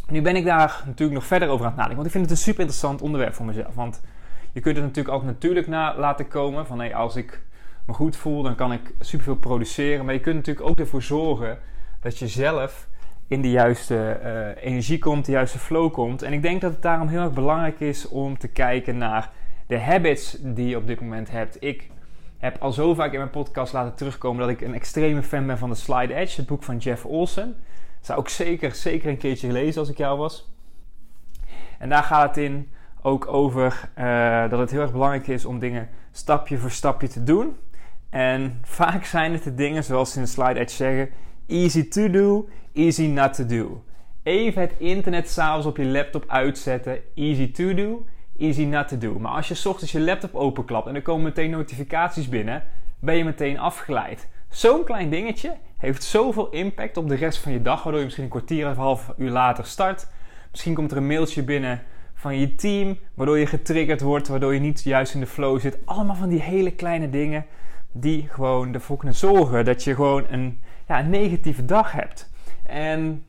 Nu 0.08 0.22
ben 0.22 0.36
ik 0.36 0.44
daar 0.44 0.82
natuurlijk 0.86 1.18
nog 1.18 1.26
verder 1.26 1.48
over 1.48 1.64
aan 1.64 1.72
het 1.72 1.80
nadenken, 1.80 1.96
want 1.96 2.06
ik 2.06 2.12
vind 2.12 2.24
het 2.24 2.32
een 2.32 2.44
super 2.44 2.60
interessant 2.60 3.02
onderwerp 3.02 3.34
voor 3.34 3.46
mezelf. 3.46 3.74
Want 3.74 4.00
je 4.52 4.60
kunt 4.60 4.76
het 4.76 4.84
natuurlijk 4.84 5.14
altijd 5.14 5.32
natuurlijk 5.32 5.66
na 5.66 5.96
laten 5.96 6.28
komen 6.28 6.66
van 6.66 6.78
hey, 6.78 6.94
als 6.94 7.16
ik 7.16 7.42
me 7.88 7.94
goed 7.94 8.16
voel, 8.16 8.42
dan 8.42 8.54
kan 8.54 8.72
ik 8.72 8.92
superveel 9.00 9.36
produceren. 9.36 10.04
Maar 10.04 10.14
je 10.14 10.20
kunt 10.20 10.36
natuurlijk 10.36 10.66
ook 10.66 10.78
ervoor 10.78 11.02
zorgen 11.02 11.58
dat 12.00 12.18
je 12.18 12.28
zelf 12.28 12.88
in 13.28 13.42
de 13.42 13.50
juiste 13.50 14.20
uh, 14.24 14.64
energie 14.64 14.98
komt, 14.98 15.24
de 15.24 15.32
juiste 15.32 15.58
flow 15.58 15.92
komt. 15.92 16.22
En 16.22 16.32
ik 16.32 16.42
denk 16.42 16.60
dat 16.60 16.72
het 16.72 16.82
daarom 16.82 17.08
heel 17.08 17.20
erg 17.20 17.32
belangrijk 17.32 17.80
is 17.80 18.08
om 18.08 18.38
te 18.38 18.48
kijken 18.48 18.98
naar 18.98 19.30
de 19.66 19.78
habits 19.78 20.36
die 20.40 20.68
je 20.68 20.76
op 20.76 20.86
dit 20.86 21.00
moment 21.00 21.30
hebt. 21.30 21.56
Ik 21.60 21.90
heb 22.38 22.56
al 22.58 22.72
zo 22.72 22.94
vaak 22.94 23.12
in 23.12 23.18
mijn 23.18 23.30
podcast 23.30 23.72
laten 23.72 23.94
terugkomen 23.94 24.40
dat 24.40 24.50
ik 24.50 24.60
een 24.60 24.74
extreme 24.74 25.22
fan 25.22 25.46
ben 25.46 25.58
van 25.58 25.70
de 25.70 25.76
Slide 25.76 26.14
Edge, 26.14 26.36
het 26.36 26.46
boek 26.46 26.62
van 26.62 26.76
Jeff 26.76 27.04
Olsen. 27.04 27.56
Zou 28.00 28.20
ik 28.20 28.28
zeker, 28.28 28.74
zeker 28.74 29.08
een 29.08 29.18
keertje 29.18 29.46
gelezen 29.46 29.80
als 29.80 29.90
ik 29.90 29.96
jou 29.96 30.18
was. 30.18 30.52
En 31.78 31.88
daar 31.88 32.02
gaat 32.02 32.28
het 32.28 32.44
in 32.44 32.68
ook 33.02 33.26
over 33.26 33.90
uh, 33.98 34.50
dat 34.50 34.58
het 34.58 34.70
heel 34.70 34.80
erg 34.80 34.92
belangrijk 34.92 35.26
is 35.26 35.44
om 35.44 35.58
dingen 35.58 35.88
stapje 36.12 36.58
voor 36.58 36.70
stapje 36.70 37.08
te 37.08 37.22
doen. 37.22 37.56
En 38.10 38.58
vaak 38.62 39.04
zijn 39.04 39.32
het 39.32 39.42
de 39.42 39.54
dingen, 39.54 39.84
zoals 39.84 40.12
ze 40.12 40.18
in 40.18 40.24
de 40.24 40.30
slide 40.30 40.58
edge 40.58 40.76
zeggen, 40.76 41.10
easy 41.46 41.88
to 41.88 42.10
do, 42.10 42.48
easy 42.74 43.06
not 43.06 43.34
to 43.34 43.46
do. 43.46 43.82
Even 44.22 44.60
het 44.60 44.72
internet 44.78 45.30
s'avonds 45.30 45.66
op 45.66 45.76
je 45.76 45.84
laptop 45.84 46.24
uitzetten, 46.26 46.98
easy 47.14 47.52
to 47.52 47.74
do, 47.74 48.06
easy 48.38 48.64
not 48.64 48.88
to 48.88 48.98
do. 48.98 49.18
Maar 49.18 49.32
als 49.32 49.48
je 49.48 49.54
s 49.54 49.66
ochtends 49.66 49.92
je 49.92 50.00
laptop 50.00 50.34
openklapt 50.34 50.86
en 50.86 50.94
er 50.94 51.02
komen 51.02 51.22
meteen 51.22 51.50
notificaties 51.50 52.28
binnen, 52.28 52.62
ben 52.98 53.16
je 53.16 53.24
meteen 53.24 53.58
afgeleid. 53.58 54.28
Zo'n 54.48 54.84
klein 54.84 55.10
dingetje 55.10 55.56
heeft 55.78 56.02
zoveel 56.02 56.50
impact 56.50 56.96
op 56.96 57.08
de 57.08 57.14
rest 57.14 57.38
van 57.38 57.52
je 57.52 57.62
dag, 57.62 57.82
waardoor 57.82 57.98
je 57.98 58.04
misschien 58.04 58.24
een 58.24 58.30
kwartier 58.30 58.66
of 58.66 58.76
een 58.76 58.82
half 58.82 59.12
uur 59.16 59.30
later 59.30 59.64
start. 59.64 60.08
Misschien 60.50 60.74
komt 60.74 60.90
er 60.90 60.96
een 60.96 61.06
mailtje 61.06 61.42
binnen 61.42 61.82
van 62.14 62.38
je 62.38 62.54
team, 62.54 62.98
waardoor 63.14 63.38
je 63.38 63.46
getriggerd 63.46 64.00
wordt, 64.00 64.28
waardoor 64.28 64.54
je 64.54 64.60
niet 64.60 64.82
juist 64.82 65.14
in 65.14 65.20
de 65.20 65.26
flow 65.26 65.60
zit. 65.60 65.78
Allemaal 65.84 66.16
van 66.16 66.28
die 66.28 66.40
hele 66.40 66.70
kleine 66.70 67.10
dingen 67.10 67.46
die 68.00 68.28
gewoon 68.28 68.74
ervoor 68.74 68.96
kunnen 68.96 69.16
zorgen 69.16 69.64
dat 69.64 69.84
je 69.84 69.94
gewoon 69.94 70.24
een, 70.30 70.60
ja, 70.86 71.00
een 71.00 71.10
negatieve 71.10 71.64
dag 71.64 71.92
hebt. 71.92 72.30
En 72.66 73.24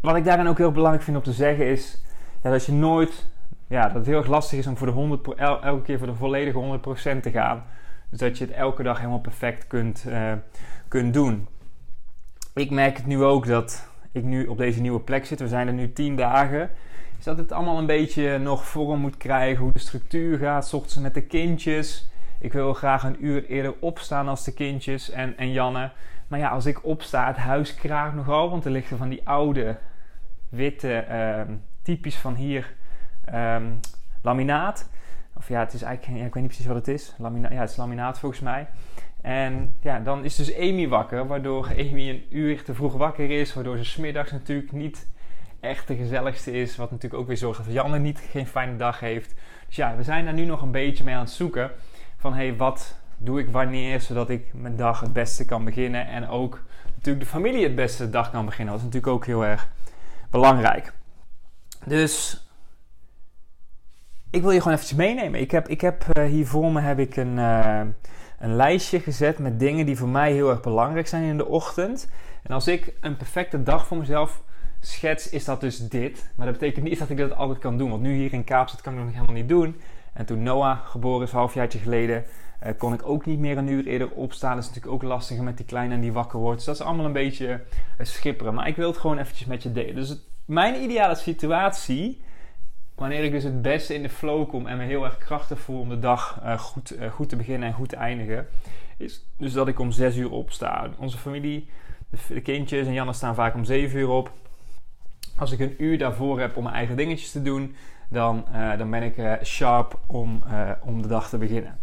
wat 0.00 0.16
ik 0.16 0.24
daarin 0.24 0.46
ook 0.46 0.58
heel 0.58 0.72
belangrijk 0.72 1.04
vind 1.04 1.16
om 1.16 1.22
te 1.22 1.32
zeggen 1.32 1.66
is 1.66 2.04
ja, 2.42 2.50
dat 2.50 2.64
je 2.64 2.72
nooit, 2.72 3.26
ja, 3.66 3.82
dat 3.82 3.94
het 3.94 4.06
heel 4.06 4.18
erg 4.18 4.26
lastig 4.26 4.58
is 4.58 4.66
om 4.66 4.76
voor 4.76 4.86
de 4.86 4.92
100, 4.92 5.34
elke 5.38 5.82
keer 5.82 5.98
voor 5.98 6.06
de 6.06 6.14
volledige 6.14 6.80
100% 7.16 7.20
te 7.20 7.30
gaan. 7.30 7.64
Dus 8.10 8.18
dat 8.18 8.38
je 8.38 8.44
het 8.44 8.54
elke 8.54 8.82
dag 8.82 8.98
helemaal 8.98 9.20
perfect 9.20 9.66
kunt, 9.66 10.04
uh, 10.08 10.32
kunt 10.88 11.14
doen. 11.14 11.48
Ik 12.54 12.70
merk 12.70 12.96
het 12.96 13.06
nu 13.06 13.22
ook 13.22 13.46
dat 13.46 13.88
ik 14.12 14.24
nu 14.24 14.46
op 14.46 14.58
deze 14.58 14.80
nieuwe 14.80 15.00
plek 15.00 15.26
zit. 15.26 15.40
We 15.40 15.48
zijn 15.48 15.66
er 15.66 15.72
nu 15.72 15.92
10 15.92 16.16
dagen. 16.16 16.70
Is 17.18 17.24
dat 17.24 17.38
het 17.38 17.52
allemaal 17.52 17.78
een 17.78 17.86
beetje 17.86 18.38
nog 18.38 18.66
vorm 18.66 19.00
moet 19.00 19.16
krijgen. 19.16 19.62
Hoe 19.62 19.72
de 19.72 19.78
structuur 19.78 20.38
gaat. 20.38 20.68
S 20.68 20.72
ochtends 20.72 20.98
met 20.98 21.14
de 21.14 21.22
kindjes. 21.22 22.11
Ik 22.42 22.52
wil 22.52 22.74
graag 22.74 23.02
een 23.02 23.24
uur 23.24 23.44
eerder 23.44 23.74
opstaan 23.80 24.28
als 24.28 24.44
de 24.44 24.54
kindjes 24.54 25.10
en, 25.10 25.36
en 25.36 25.52
Janne. 25.52 25.90
Maar 26.28 26.38
ja, 26.38 26.48
als 26.48 26.66
ik 26.66 26.84
opsta, 26.84 27.26
het 27.26 27.36
huis 27.36 27.74
kraakt 27.74 28.14
nogal. 28.14 28.50
Want 28.50 28.64
er 28.64 28.70
liggen 28.70 28.98
van 28.98 29.08
die 29.08 29.20
oude, 29.24 29.78
witte, 30.48 31.04
uh, 31.10 31.54
typisch 31.82 32.16
van 32.16 32.34
hier, 32.34 32.74
um, 33.34 33.80
laminaat. 34.22 34.90
Of 35.36 35.48
ja, 35.48 35.60
het 35.60 35.72
is 35.72 35.82
eigenlijk, 35.82 36.18
ja, 36.18 36.26
ik 36.26 36.34
weet 36.34 36.42
niet 36.42 36.52
precies 36.52 36.66
wat 36.66 36.76
het 36.76 36.88
is. 36.88 37.14
Lamina 37.18 37.50
ja, 37.50 37.60
het 37.60 37.70
is 37.70 37.76
laminaat 37.76 38.18
volgens 38.18 38.40
mij. 38.40 38.66
En 39.20 39.74
ja, 39.80 40.00
dan 40.00 40.24
is 40.24 40.36
dus 40.36 40.56
Amy 40.56 40.88
wakker, 40.88 41.26
waardoor 41.26 41.68
Amy 41.68 42.08
een 42.08 42.24
uur 42.30 42.62
te 42.62 42.74
vroeg 42.74 42.92
wakker 42.92 43.30
is. 43.30 43.54
Waardoor 43.54 43.76
ze 43.76 43.84
smiddags 43.84 44.30
natuurlijk 44.30 44.72
niet 44.72 45.08
echt 45.60 45.88
de 45.88 45.96
gezelligste 45.96 46.52
is. 46.52 46.76
Wat 46.76 46.90
natuurlijk 46.90 47.22
ook 47.22 47.28
weer 47.28 47.36
zorgt 47.36 47.64
dat 47.64 47.74
Janne 47.74 47.98
niet 47.98 48.18
geen 48.30 48.46
fijne 48.46 48.76
dag 48.76 49.00
heeft. 49.00 49.34
Dus 49.66 49.76
ja, 49.76 49.96
we 49.96 50.02
zijn 50.02 50.24
daar 50.24 50.34
nu 50.34 50.44
nog 50.44 50.62
een 50.62 50.70
beetje 50.70 51.04
mee 51.04 51.14
aan 51.14 51.20
het 51.20 51.30
zoeken. 51.30 51.70
Van 52.22 52.34
hey, 52.34 52.56
wat 52.56 52.96
doe 53.16 53.40
ik 53.40 53.48
wanneer, 53.48 54.00
zodat 54.00 54.30
ik 54.30 54.54
mijn 54.54 54.76
dag 54.76 55.00
het 55.00 55.12
beste 55.12 55.44
kan 55.44 55.64
beginnen. 55.64 56.06
En 56.06 56.28
ook 56.28 56.62
natuurlijk 56.94 57.24
de 57.24 57.30
familie 57.30 57.62
het 57.62 57.74
beste 57.74 58.10
dag 58.10 58.30
kan 58.30 58.44
beginnen. 58.44 58.74
Dat 58.74 58.82
is 58.82 58.88
natuurlijk 58.88 59.12
ook 59.12 59.26
heel 59.26 59.44
erg 59.44 59.68
belangrijk. 60.30 60.92
Dus 61.84 62.46
ik 64.30 64.42
wil 64.42 64.50
je 64.50 64.58
gewoon 64.58 64.72
eventjes 64.72 64.98
meenemen. 64.98 65.40
Ik 65.40 65.50
heb, 65.50 65.68
ik 65.68 65.80
heb 65.80 66.04
uh, 66.18 66.24
hier 66.24 66.46
voor 66.46 66.72
me 66.72 66.80
heb 66.80 66.98
ik 66.98 67.16
een, 67.16 67.36
uh, 67.36 67.80
een 68.38 68.54
lijstje 68.56 69.00
gezet 69.00 69.38
met 69.38 69.58
dingen 69.58 69.86
die 69.86 69.96
voor 69.96 70.08
mij 70.08 70.32
heel 70.32 70.50
erg 70.50 70.60
belangrijk 70.60 71.06
zijn 71.06 71.22
in 71.22 71.36
de 71.36 71.46
ochtend. 71.46 72.10
En 72.42 72.54
als 72.54 72.68
ik 72.68 72.92
een 73.00 73.16
perfecte 73.16 73.62
dag 73.62 73.86
voor 73.86 73.96
mezelf 73.96 74.42
schets, 74.80 75.28
is 75.28 75.44
dat 75.44 75.60
dus 75.60 75.88
dit. 75.88 76.30
Maar 76.34 76.46
dat 76.46 76.58
betekent 76.58 76.84
niet 76.84 76.98
dat 76.98 77.10
ik 77.10 77.16
dat 77.16 77.34
altijd 77.34 77.58
kan 77.58 77.78
doen. 77.78 77.90
Want 77.90 78.02
nu 78.02 78.14
hier 78.14 78.32
in 78.32 78.44
Kaapstad 78.44 78.80
kan 78.80 78.92
ik 78.92 78.98
dat 78.98 79.06
nog 79.06 79.16
helemaal 79.16 79.36
niet 79.36 79.48
doen. 79.48 79.76
En 80.12 80.26
toen 80.26 80.42
Noah 80.42 80.86
geboren 80.86 81.26
is, 81.26 81.32
een 81.32 81.38
halfjaartje 81.38 81.78
geleden, 81.78 82.24
uh, 82.66 82.72
kon 82.78 82.92
ik 82.92 83.08
ook 83.08 83.26
niet 83.26 83.38
meer 83.38 83.58
een 83.58 83.68
uur 83.68 83.86
eerder 83.86 84.10
opstaan. 84.10 84.54
Dat 84.54 84.62
is 84.62 84.68
natuurlijk 84.68 84.94
ook 84.94 85.02
lastiger 85.02 85.44
met 85.44 85.56
die 85.56 85.66
kleine 85.66 85.94
en 85.94 86.00
die 86.00 86.12
wakker 86.12 86.38
wordt. 86.38 86.56
Dus 86.56 86.66
dat 86.66 86.74
is 86.74 86.82
allemaal 86.82 87.06
een 87.06 87.12
beetje 87.12 87.60
schipperen. 87.98 88.54
Maar 88.54 88.68
ik 88.68 88.76
wil 88.76 88.88
het 88.88 88.98
gewoon 88.98 89.18
eventjes 89.18 89.46
met 89.46 89.62
je 89.62 89.72
delen. 89.72 89.94
Dus 89.94 90.16
mijn 90.44 90.82
ideale 90.82 91.14
situatie, 91.14 92.20
wanneer 92.94 93.24
ik 93.24 93.32
dus 93.32 93.44
het 93.44 93.62
beste 93.62 93.94
in 93.94 94.02
de 94.02 94.08
flow 94.08 94.48
kom 94.48 94.66
en 94.66 94.76
me 94.76 94.84
heel 94.84 95.04
erg 95.04 95.18
krachtig 95.18 95.60
voel 95.60 95.80
om 95.80 95.88
de 95.88 95.98
dag 95.98 96.40
uh, 96.44 96.58
goed, 96.58 96.94
goed 97.10 97.28
te 97.28 97.36
beginnen 97.36 97.68
en 97.68 97.74
goed 97.74 97.88
te 97.88 97.96
eindigen, 97.96 98.46
is 98.96 99.26
dus 99.36 99.52
dat 99.52 99.68
ik 99.68 99.78
om 99.78 99.90
6 99.90 100.16
uur 100.16 100.30
opsta. 100.30 100.90
Onze 100.98 101.18
familie, 101.18 101.68
de, 102.10 102.18
de 102.28 102.40
kindjes 102.40 102.86
en 102.86 102.92
Janne 102.92 103.12
staan 103.12 103.34
vaak 103.34 103.54
om 103.54 103.64
7 103.64 103.98
uur 103.98 104.08
op. 104.08 104.32
Als 105.36 105.52
ik 105.52 105.60
een 105.60 105.74
uur 105.82 105.98
daarvoor 105.98 106.40
heb 106.40 106.56
om 106.56 106.62
mijn 106.62 106.74
eigen 106.74 106.96
dingetjes 106.96 107.30
te 107.30 107.42
doen, 107.42 107.74
dan, 108.12 108.44
uh, 108.54 108.78
dan 108.78 108.90
ben 108.90 109.02
ik 109.02 109.38
sharp 109.42 110.00
om, 110.06 110.42
om 110.84 111.02
de 111.02 111.08
dag 111.08 111.28
te 111.28 111.38
beginnen. 111.38 111.78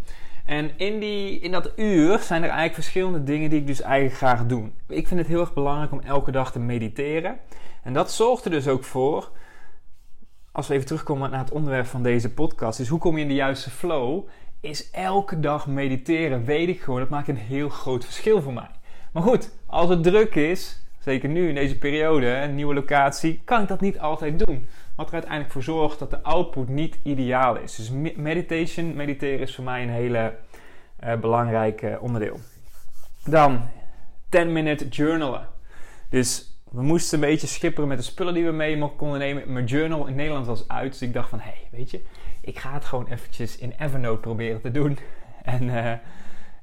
En 0.45 0.71
in, 0.77 0.99
die, 0.99 1.39
in 1.39 1.51
dat 1.51 1.71
uur 1.75 2.19
zijn 2.19 2.41
er 2.41 2.47
eigenlijk 2.49 2.73
verschillende 2.73 3.23
dingen 3.23 3.49
die 3.49 3.59
ik 3.59 3.67
dus 3.67 3.81
eigenlijk 3.81 4.15
graag 4.15 4.45
doe. 4.45 4.69
Ik 4.87 5.07
vind 5.07 5.19
het 5.19 5.29
heel 5.29 5.39
erg 5.39 5.53
belangrijk 5.53 5.91
om 5.91 5.99
elke 5.99 6.31
dag 6.31 6.51
te 6.51 6.59
mediteren. 6.59 7.37
En 7.83 7.93
dat 7.93 8.11
zorgt 8.11 8.45
er 8.45 8.51
dus 8.51 8.67
ook 8.67 8.83
voor, 8.83 9.31
als 10.51 10.67
we 10.67 10.73
even 10.73 10.85
terugkomen 10.85 11.29
naar 11.29 11.39
het 11.39 11.51
onderwerp 11.51 11.85
van 11.85 12.03
deze 12.03 12.33
podcast, 12.33 12.79
is 12.79 12.87
hoe 12.87 12.99
kom 12.99 13.15
je 13.15 13.21
in 13.21 13.27
de 13.27 13.33
juiste 13.33 13.69
flow? 13.69 14.27
Is 14.59 14.91
elke 14.91 15.39
dag 15.39 15.67
mediteren, 15.67 16.45
weet 16.45 16.67
ik 16.67 16.81
gewoon, 16.81 16.99
dat 16.99 17.09
maakt 17.09 17.27
een 17.27 17.35
heel 17.35 17.69
groot 17.69 18.05
verschil 18.05 18.41
voor 18.41 18.53
mij. 18.53 18.69
Maar 19.13 19.23
goed, 19.23 19.51
als 19.65 19.89
het 19.89 20.03
druk 20.03 20.35
is, 20.35 20.81
zeker 20.99 21.29
nu 21.29 21.47
in 21.47 21.55
deze 21.55 21.77
periode, 21.77 22.27
een 22.27 22.55
nieuwe 22.55 22.73
locatie, 22.73 23.41
kan 23.45 23.61
ik 23.61 23.67
dat 23.67 23.81
niet 23.81 23.99
altijd 23.99 24.45
doen. 24.45 24.67
Wat 24.99 25.07
er 25.07 25.13
uiteindelijk 25.13 25.51
voor 25.51 25.63
zorgt 25.63 25.99
dat 25.99 26.09
de 26.09 26.23
output 26.23 26.67
niet 26.67 26.99
ideaal 27.03 27.57
is. 27.57 27.75
Dus 27.75 27.91
meditation, 28.15 28.95
mediteren 28.95 29.39
is 29.39 29.55
voor 29.55 29.63
mij 29.63 29.83
een 29.83 29.89
hele 29.89 30.35
uh, 31.03 31.15
belangrijk 31.15 31.81
uh, 31.81 32.01
onderdeel. 32.01 32.39
Dan 33.23 33.61
10 34.29 34.53
minute 34.53 34.87
journalen. 34.87 35.47
Dus 36.09 36.59
we 36.71 36.81
moesten 36.81 37.19
een 37.21 37.29
beetje 37.29 37.47
schipperen 37.47 37.89
met 37.89 37.97
de 37.97 38.03
spullen 38.03 38.33
die 38.33 38.45
we 38.45 38.51
mee 38.51 38.91
konden 38.95 39.19
nemen. 39.19 39.53
Mijn 39.53 39.65
journal 39.65 40.05
in 40.05 40.15
Nederland 40.15 40.45
was 40.45 40.67
uit, 40.67 40.91
dus 40.91 41.01
ik 41.01 41.13
dacht 41.13 41.29
van, 41.29 41.39
hé, 41.39 41.49
hey, 41.49 41.67
weet 41.71 41.91
je, 41.91 42.01
ik 42.41 42.59
ga 42.59 42.73
het 42.73 42.85
gewoon 42.85 43.07
eventjes 43.07 43.57
in 43.57 43.73
Evernote 43.77 44.19
proberen 44.19 44.61
te 44.61 44.71
doen. 44.71 44.97
En 45.43 45.63
uh, 45.63 45.91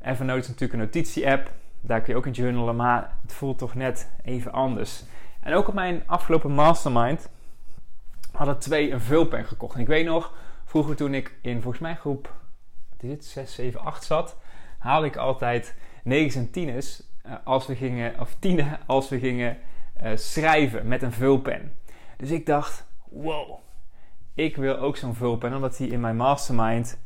Evernote 0.02 0.40
is 0.40 0.49
natuurlijk 0.49 0.73
een 0.73 0.78
notitie-app. 0.78 1.52
Daar 1.81 2.00
kun 2.00 2.12
je 2.12 2.19
ook 2.19 2.26
in 2.26 2.33
journalen, 2.33 2.76
maar 2.76 3.19
het 3.23 3.33
voelt 3.33 3.59
toch 3.59 3.75
net 3.75 4.11
even 4.25 4.52
anders. 4.52 5.05
En 5.40 5.55
ook 5.55 5.69
op 5.69 5.75
mijn 5.75 6.02
afgelopen 6.07 6.50
mastermind 6.52 7.28
hadden 8.37 8.59
twee 8.59 8.90
een 8.90 9.00
vulpen 9.00 9.45
gekocht. 9.45 9.75
En 9.75 9.81
ik 9.81 9.87
weet 9.87 10.07
nog, 10.07 10.33
vroeger 10.64 10.97
toen 10.97 11.14
ik 11.14 11.35
in 11.40 11.62
volgens 11.62 11.83
mij 11.83 11.95
groep 11.95 12.35
wat 12.90 13.02
is 13.02 13.11
het, 13.11 13.25
6, 13.25 13.55
7, 13.55 13.81
8 13.81 14.05
zat, 14.05 14.37
haalde 14.78 15.07
ik 15.07 15.16
altijd 15.16 15.75
9 16.05 16.40
en 16.40 16.50
10 16.50 16.69
uh, 16.69 16.83
als 17.45 17.66
we 17.66 17.76
gingen, 17.76 18.21
of 18.21 18.37
10 18.38 18.66
als 18.87 19.09
we 19.09 19.19
gingen 19.19 19.59
uh, 20.02 20.11
schrijven 20.14 20.88
met 20.88 21.02
een 21.02 21.12
vulpen. 21.12 21.73
Dus 22.16 22.31
ik 22.31 22.47
dacht, 22.47 22.87
wow, 23.11 23.59
ik 24.35 24.57
wil 24.57 24.76
ook 24.76 24.97
zo'n 24.97 25.14
vulpen, 25.14 25.55
omdat 25.55 25.76
die 25.76 25.88
in 25.88 26.00
mijn 26.00 26.16
mastermind 26.16 26.99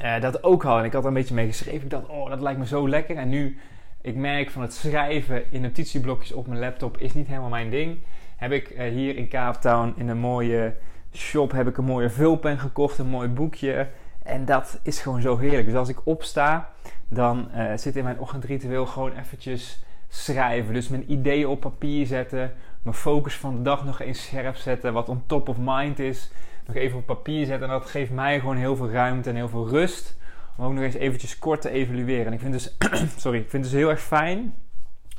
uh, 0.00 0.20
dat 0.20 0.42
ook 0.42 0.62
had. 0.62 0.78
En 0.78 0.84
ik 0.84 0.92
had 0.92 1.02
er 1.02 1.08
een 1.08 1.14
beetje 1.14 1.34
mee 1.34 1.46
geschreven. 1.46 1.82
Ik 1.82 1.90
dacht, 1.90 2.08
oh, 2.08 2.28
dat 2.28 2.40
lijkt 2.40 2.58
me 2.58 2.66
zo 2.66 2.88
lekker. 2.88 3.16
En 3.16 3.28
nu, 3.28 3.58
ik 4.00 4.14
merk 4.14 4.50
van 4.50 4.62
het 4.62 4.74
schrijven 4.74 5.52
in 5.52 5.60
notitieblokjes 5.60 6.32
op 6.32 6.46
mijn 6.46 6.60
laptop 6.60 6.98
is 6.98 7.14
niet 7.14 7.26
helemaal 7.26 7.48
mijn 7.48 7.70
ding 7.70 7.98
heb 8.38 8.52
ik 8.52 8.70
uh, 8.70 8.82
hier 8.82 9.16
in 9.16 9.28
Cape 9.28 9.58
Town 9.58 9.92
in 9.96 10.08
een 10.08 10.18
mooie 10.18 10.74
shop 11.12 11.52
heb 11.52 11.68
ik 11.68 11.76
een 11.76 11.84
mooie 11.84 12.10
vulpen 12.10 12.58
gekocht, 12.58 12.98
een 12.98 13.06
mooi 13.06 13.28
boekje. 13.28 13.88
En 14.22 14.44
dat 14.44 14.80
is 14.82 15.00
gewoon 15.00 15.20
zo 15.20 15.36
heerlijk. 15.38 15.66
Dus 15.66 15.74
als 15.74 15.88
ik 15.88 16.06
opsta, 16.06 16.70
dan 17.08 17.48
uh, 17.54 17.72
zit 17.76 17.96
in 17.96 18.04
mijn 18.04 18.18
ochtendritueel 18.18 18.86
gewoon 18.86 19.12
eventjes 19.16 19.84
schrijven. 20.08 20.74
Dus 20.74 20.88
mijn 20.88 21.12
ideeën 21.12 21.46
op 21.46 21.60
papier 21.60 22.06
zetten. 22.06 22.52
Mijn 22.82 22.96
focus 22.96 23.36
van 23.36 23.56
de 23.56 23.62
dag 23.62 23.84
nog 23.84 24.00
eens 24.00 24.22
scherp 24.22 24.56
zetten. 24.56 24.92
Wat 24.92 25.08
on 25.08 25.22
top 25.26 25.48
of 25.48 25.56
mind 25.60 25.98
is. 25.98 26.30
Nog 26.66 26.76
even 26.76 26.98
op 26.98 27.06
papier 27.06 27.46
zetten. 27.46 27.68
En 27.68 27.78
dat 27.78 27.90
geeft 27.90 28.10
mij 28.10 28.40
gewoon 28.40 28.56
heel 28.56 28.76
veel 28.76 28.90
ruimte 28.90 29.30
en 29.30 29.36
heel 29.36 29.48
veel 29.48 29.68
rust. 29.68 30.16
Om 30.56 30.64
ook 30.64 30.72
nog 30.72 30.82
eens 30.82 30.94
eventjes 30.94 31.38
kort 31.38 31.60
te 31.60 31.70
evalueren. 31.70 32.26
En 32.26 32.32
ik 32.32 32.40
vind 32.40 32.52
dus, 32.52 32.76
sorry, 33.16 33.38
vind 33.38 33.52
het 33.52 33.62
dus 33.62 33.72
heel 33.72 33.90
erg 33.90 34.02
fijn 34.02 34.54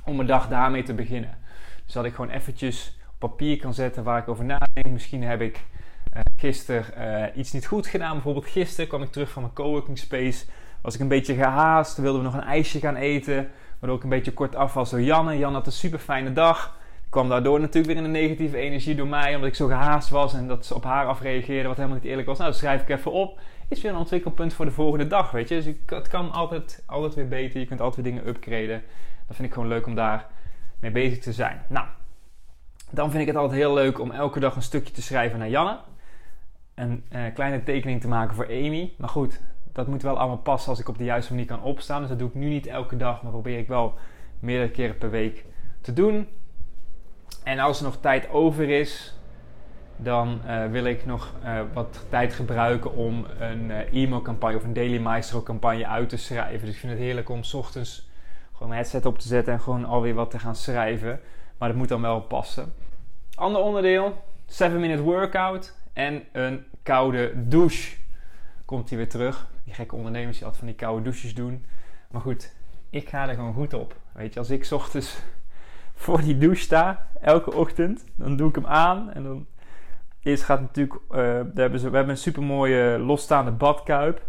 om 0.05 0.15
mijn 0.15 0.27
dag 0.27 0.47
daarmee 0.47 0.83
te 0.83 0.93
beginnen. 0.93 1.37
Dus 1.85 1.93
dat 1.93 2.05
ik 2.05 2.13
gewoon 2.13 2.31
eventjes 2.31 2.98
papier 3.19 3.57
kan 3.57 3.73
zetten 3.73 4.03
waar 4.03 4.19
ik 4.19 4.27
over 4.27 4.45
nadenk. 4.45 4.87
Misschien 4.89 5.23
heb 5.23 5.41
ik 5.41 5.65
uh, 6.15 6.21
gisteren 6.35 6.85
uh, 6.97 7.37
iets 7.37 7.51
niet 7.51 7.65
goed 7.65 7.87
gedaan. 7.87 8.13
Bijvoorbeeld 8.13 8.45
gisteren 8.45 8.87
kwam 8.87 9.01
ik 9.01 9.11
terug 9.11 9.29
van 9.29 9.41
mijn 9.41 9.53
coworking 9.53 9.97
space. 9.97 10.45
Was 10.81 10.95
ik 10.95 10.99
een 10.99 11.07
beetje 11.07 11.33
gehaast. 11.33 11.97
Wilden 11.97 12.21
we 12.21 12.27
nog 12.27 12.35
een 12.35 12.47
ijsje 12.47 12.79
gaan 12.79 12.95
eten. 12.95 13.49
Waardoor 13.79 13.97
ik 13.97 14.03
een 14.03 14.09
beetje 14.09 14.33
kort 14.33 14.55
af 14.55 14.73
was 14.73 14.89
door 14.89 15.01
Janne. 15.01 15.37
Jan 15.37 15.53
had 15.53 15.65
een 15.65 15.71
super 15.71 15.99
fijne 15.99 16.33
dag. 16.33 16.77
Ik 17.03 17.09
kwam 17.15 17.29
daardoor 17.29 17.59
natuurlijk 17.59 17.93
weer 17.93 18.03
in 18.03 18.03
een 18.03 18.21
negatieve 18.21 18.57
energie 18.57 18.95
door 18.95 19.07
mij. 19.07 19.35
Omdat 19.35 19.49
ik 19.49 19.55
zo 19.55 19.67
gehaast 19.67 20.09
was 20.09 20.33
en 20.33 20.47
dat 20.47 20.65
ze 20.65 20.75
op 20.75 20.83
haar 20.83 21.05
afreageerde. 21.05 21.67
Wat 21.67 21.77
helemaal 21.77 21.97
niet 21.97 22.07
eerlijk 22.07 22.27
was. 22.27 22.37
Nou, 22.37 22.49
dat 22.49 22.59
schrijf 22.59 22.81
ik 22.81 22.89
even 22.89 23.11
op. 23.11 23.39
Is 23.67 23.81
weer 23.81 23.91
een 23.91 23.97
ontwikkelpunt 23.97 24.53
voor 24.53 24.65
de 24.65 24.71
volgende 24.71 25.07
dag. 25.07 25.31
Weet 25.31 25.49
je. 25.49 25.55
Dus 25.55 25.73
het 25.85 26.07
kan 26.07 26.31
altijd, 26.31 26.83
altijd 26.85 27.13
weer 27.13 27.27
beter. 27.27 27.59
Je 27.59 27.65
kunt 27.65 27.81
altijd 27.81 28.05
weer 28.05 28.13
dingen 28.13 28.27
upgraden. 28.27 28.83
Dat 29.27 29.35
vind 29.35 29.47
ik 29.47 29.53
gewoon 29.53 29.69
leuk 29.69 29.85
om 29.85 29.95
daar 29.95 30.25
mee 30.79 30.91
bezig 30.91 31.19
te 31.19 31.33
zijn. 31.33 31.61
Nou, 31.67 31.85
dan 32.89 33.09
vind 33.09 33.21
ik 33.21 33.27
het 33.27 33.35
altijd 33.35 33.59
heel 33.59 33.73
leuk 33.73 33.99
om 33.99 34.11
elke 34.11 34.39
dag 34.39 34.55
een 34.55 34.61
stukje 34.61 34.93
te 34.93 35.01
schrijven 35.01 35.39
naar 35.39 35.49
Janne. 35.49 35.77
Een 36.75 37.03
uh, 37.11 37.21
kleine 37.33 37.63
tekening 37.63 38.01
te 38.01 38.07
maken 38.07 38.35
voor 38.35 38.45
Amy. 38.45 38.93
Maar 38.97 39.09
goed, 39.09 39.41
dat 39.73 39.87
moet 39.87 40.01
wel 40.01 40.17
allemaal 40.17 40.37
passen 40.37 40.69
als 40.69 40.79
ik 40.79 40.89
op 40.89 40.97
de 40.97 41.03
juiste 41.03 41.33
manier 41.33 41.47
kan 41.47 41.61
opstaan. 41.61 41.99
Dus 41.99 42.09
dat 42.09 42.19
doe 42.19 42.27
ik 42.27 42.35
nu 42.35 42.47
niet 42.47 42.67
elke 42.67 42.97
dag, 42.97 43.21
maar 43.23 43.31
probeer 43.31 43.57
ik 43.57 43.67
wel 43.67 43.93
meerdere 44.39 44.71
keren 44.71 44.97
per 44.97 45.09
week 45.09 45.45
te 45.81 45.93
doen. 45.93 46.27
En 47.43 47.59
als 47.59 47.77
er 47.77 47.83
nog 47.83 47.97
tijd 47.99 48.29
over 48.29 48.69
is, 48.69 49.13
dan 49.97 50.41
uh, 50.45 50.65
wil 50.65 50.83
ik 50.83 51.05
nog 51.05 51.33
uh, 51.43 51.61
wat 51.73 52.05
tijd 52.09 52.33
gebruiken 52.33 52.93
om 52.93 53.25
een 53.39 53.71
e-mailcampagne 53.71 54.57
of 54.57 54.63
een 54.63 54.73
Daily 54.73 54.99
Maestro 54.99 55.41
campagne 55.41 55.87
uit 55.87 56.09
te 56.09 56.17
schrijven. 56.17 56.65
Dus 56.65 56.75
ik 56.75 56.79
vind 56.79 56.91
het 56.91 57.01
heerlijk 57.01 57.29
om 57.29 57.43
s 57.43 57.53
ochtends 57.53 58.09
gewoon 58.51 58.67
mijn 58.67 58.81
headset 58.81 59.05
op 59.05 59.19
te 59.19 59.27
zetten 59.27 59.53
en 59.53 59.59
gewoon 59.59 59.85
alweer 59.85 60.13
wat 60.13 60.31
te 60.31 60.39
gaan 60.39 60.55
schrijven. 60.55 61.19
Maar 61.59 61.67
dat 61.69 61.77
moet 61.77 61.87
dan 61.87 62.01
wel 62.01 62.21
passen. 62.21 62.73
Ander 63.35 63.61
onderdeel, 63.61 64.23
7 64.45 64.79
minute 64.79 65.01
workout 65.01 65.75
en 65.93 66.23
een 66.31 66.65
koude 66.83 67.47
douche. 67.47 67.97
Komt 68.65 68.89
hij 68.89 68.97
weer 68.97 69.09
terug. 69.09 69.47
Die 69.63 69.73
gekke 69.73 69.95
ondernemers 69.95 70.37
die 70.37 70.45
altijd 70.45 70.63
van 70.63 70.71
die 70.71 70.85
koude 70.85 71.03
douches 71.03 71.33
doen. 71.33 71.65
Maar 72.11 72.21
goed, 72.21 72.55
ik 72.89 73.09
ga 73.09 73.29
er 73.29 73.35
gewoon 73.35 73.53
goed 73.53 73.73
op. 73.73 73.95
Weet 74.11 74.33
je, 74.33 74.39
als 74.39 74.49
ik 74.49 74.71
ochtends 74.71 75.21
voor 76.03 76.21
die 76.21 76.37
douche 76.37 76.61
sta, 76.61 77.07
elke 77.21 77.53
ochtend, 77.53 78.05
dan 78.15 78.35
doe 78.35 78.49
ik 78.49 78.55
hem 78.55 78.65
aan. 78.65 79.11
En 79.11 79.23
dan 79.23 79.45
eerst 80.23 80.43
gaat 80.43 80.61
natuurlijk, 80.61 81.01
ze, 81.11 81.89
we 81.89 81.95
hebben 81.95 82.09
een 82.09 82.17
super 82.17 82.43
mooie 82.43 82.97
losstaande 82.97 83.51
badkuip. 83.51 84.21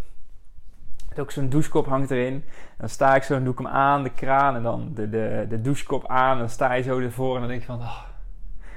Ook 1.18 1.30
zo'n 1.30 1.48
douchekop 1.48 1.86
hangt 1.86 2.10
erin. 2.10 2.44
Dan 2.78 2.88
sta 2.88 3.14
ik 3.14 3.22
zo 3.22 3.34
en 3.34 3.44
doe 3.44 3.52
ik 3.52 3.58
hem 3.58 3.68
aan, 3.68 4.02
de 4.02 4.10
kraan 4.10 4.56
en 4.56 4.62
dan 4.62 4.90
de, 4.94 5.08
de, 5.08 5.46
de 5.48 5.60
douchekop 5.60 6.06
aan. 6.06 6.38
Dan 6.38 6.48
sta 6.48 6.72
je 6.72 6.82
zo 6.82 6.98
ervoor 6.98 7.34
en 7.34 7.40
dan 7.40 7.48
denk 7.48 7.60
je 7.60 7.66
van, 7.66 7.78
oh, 7.78 8.02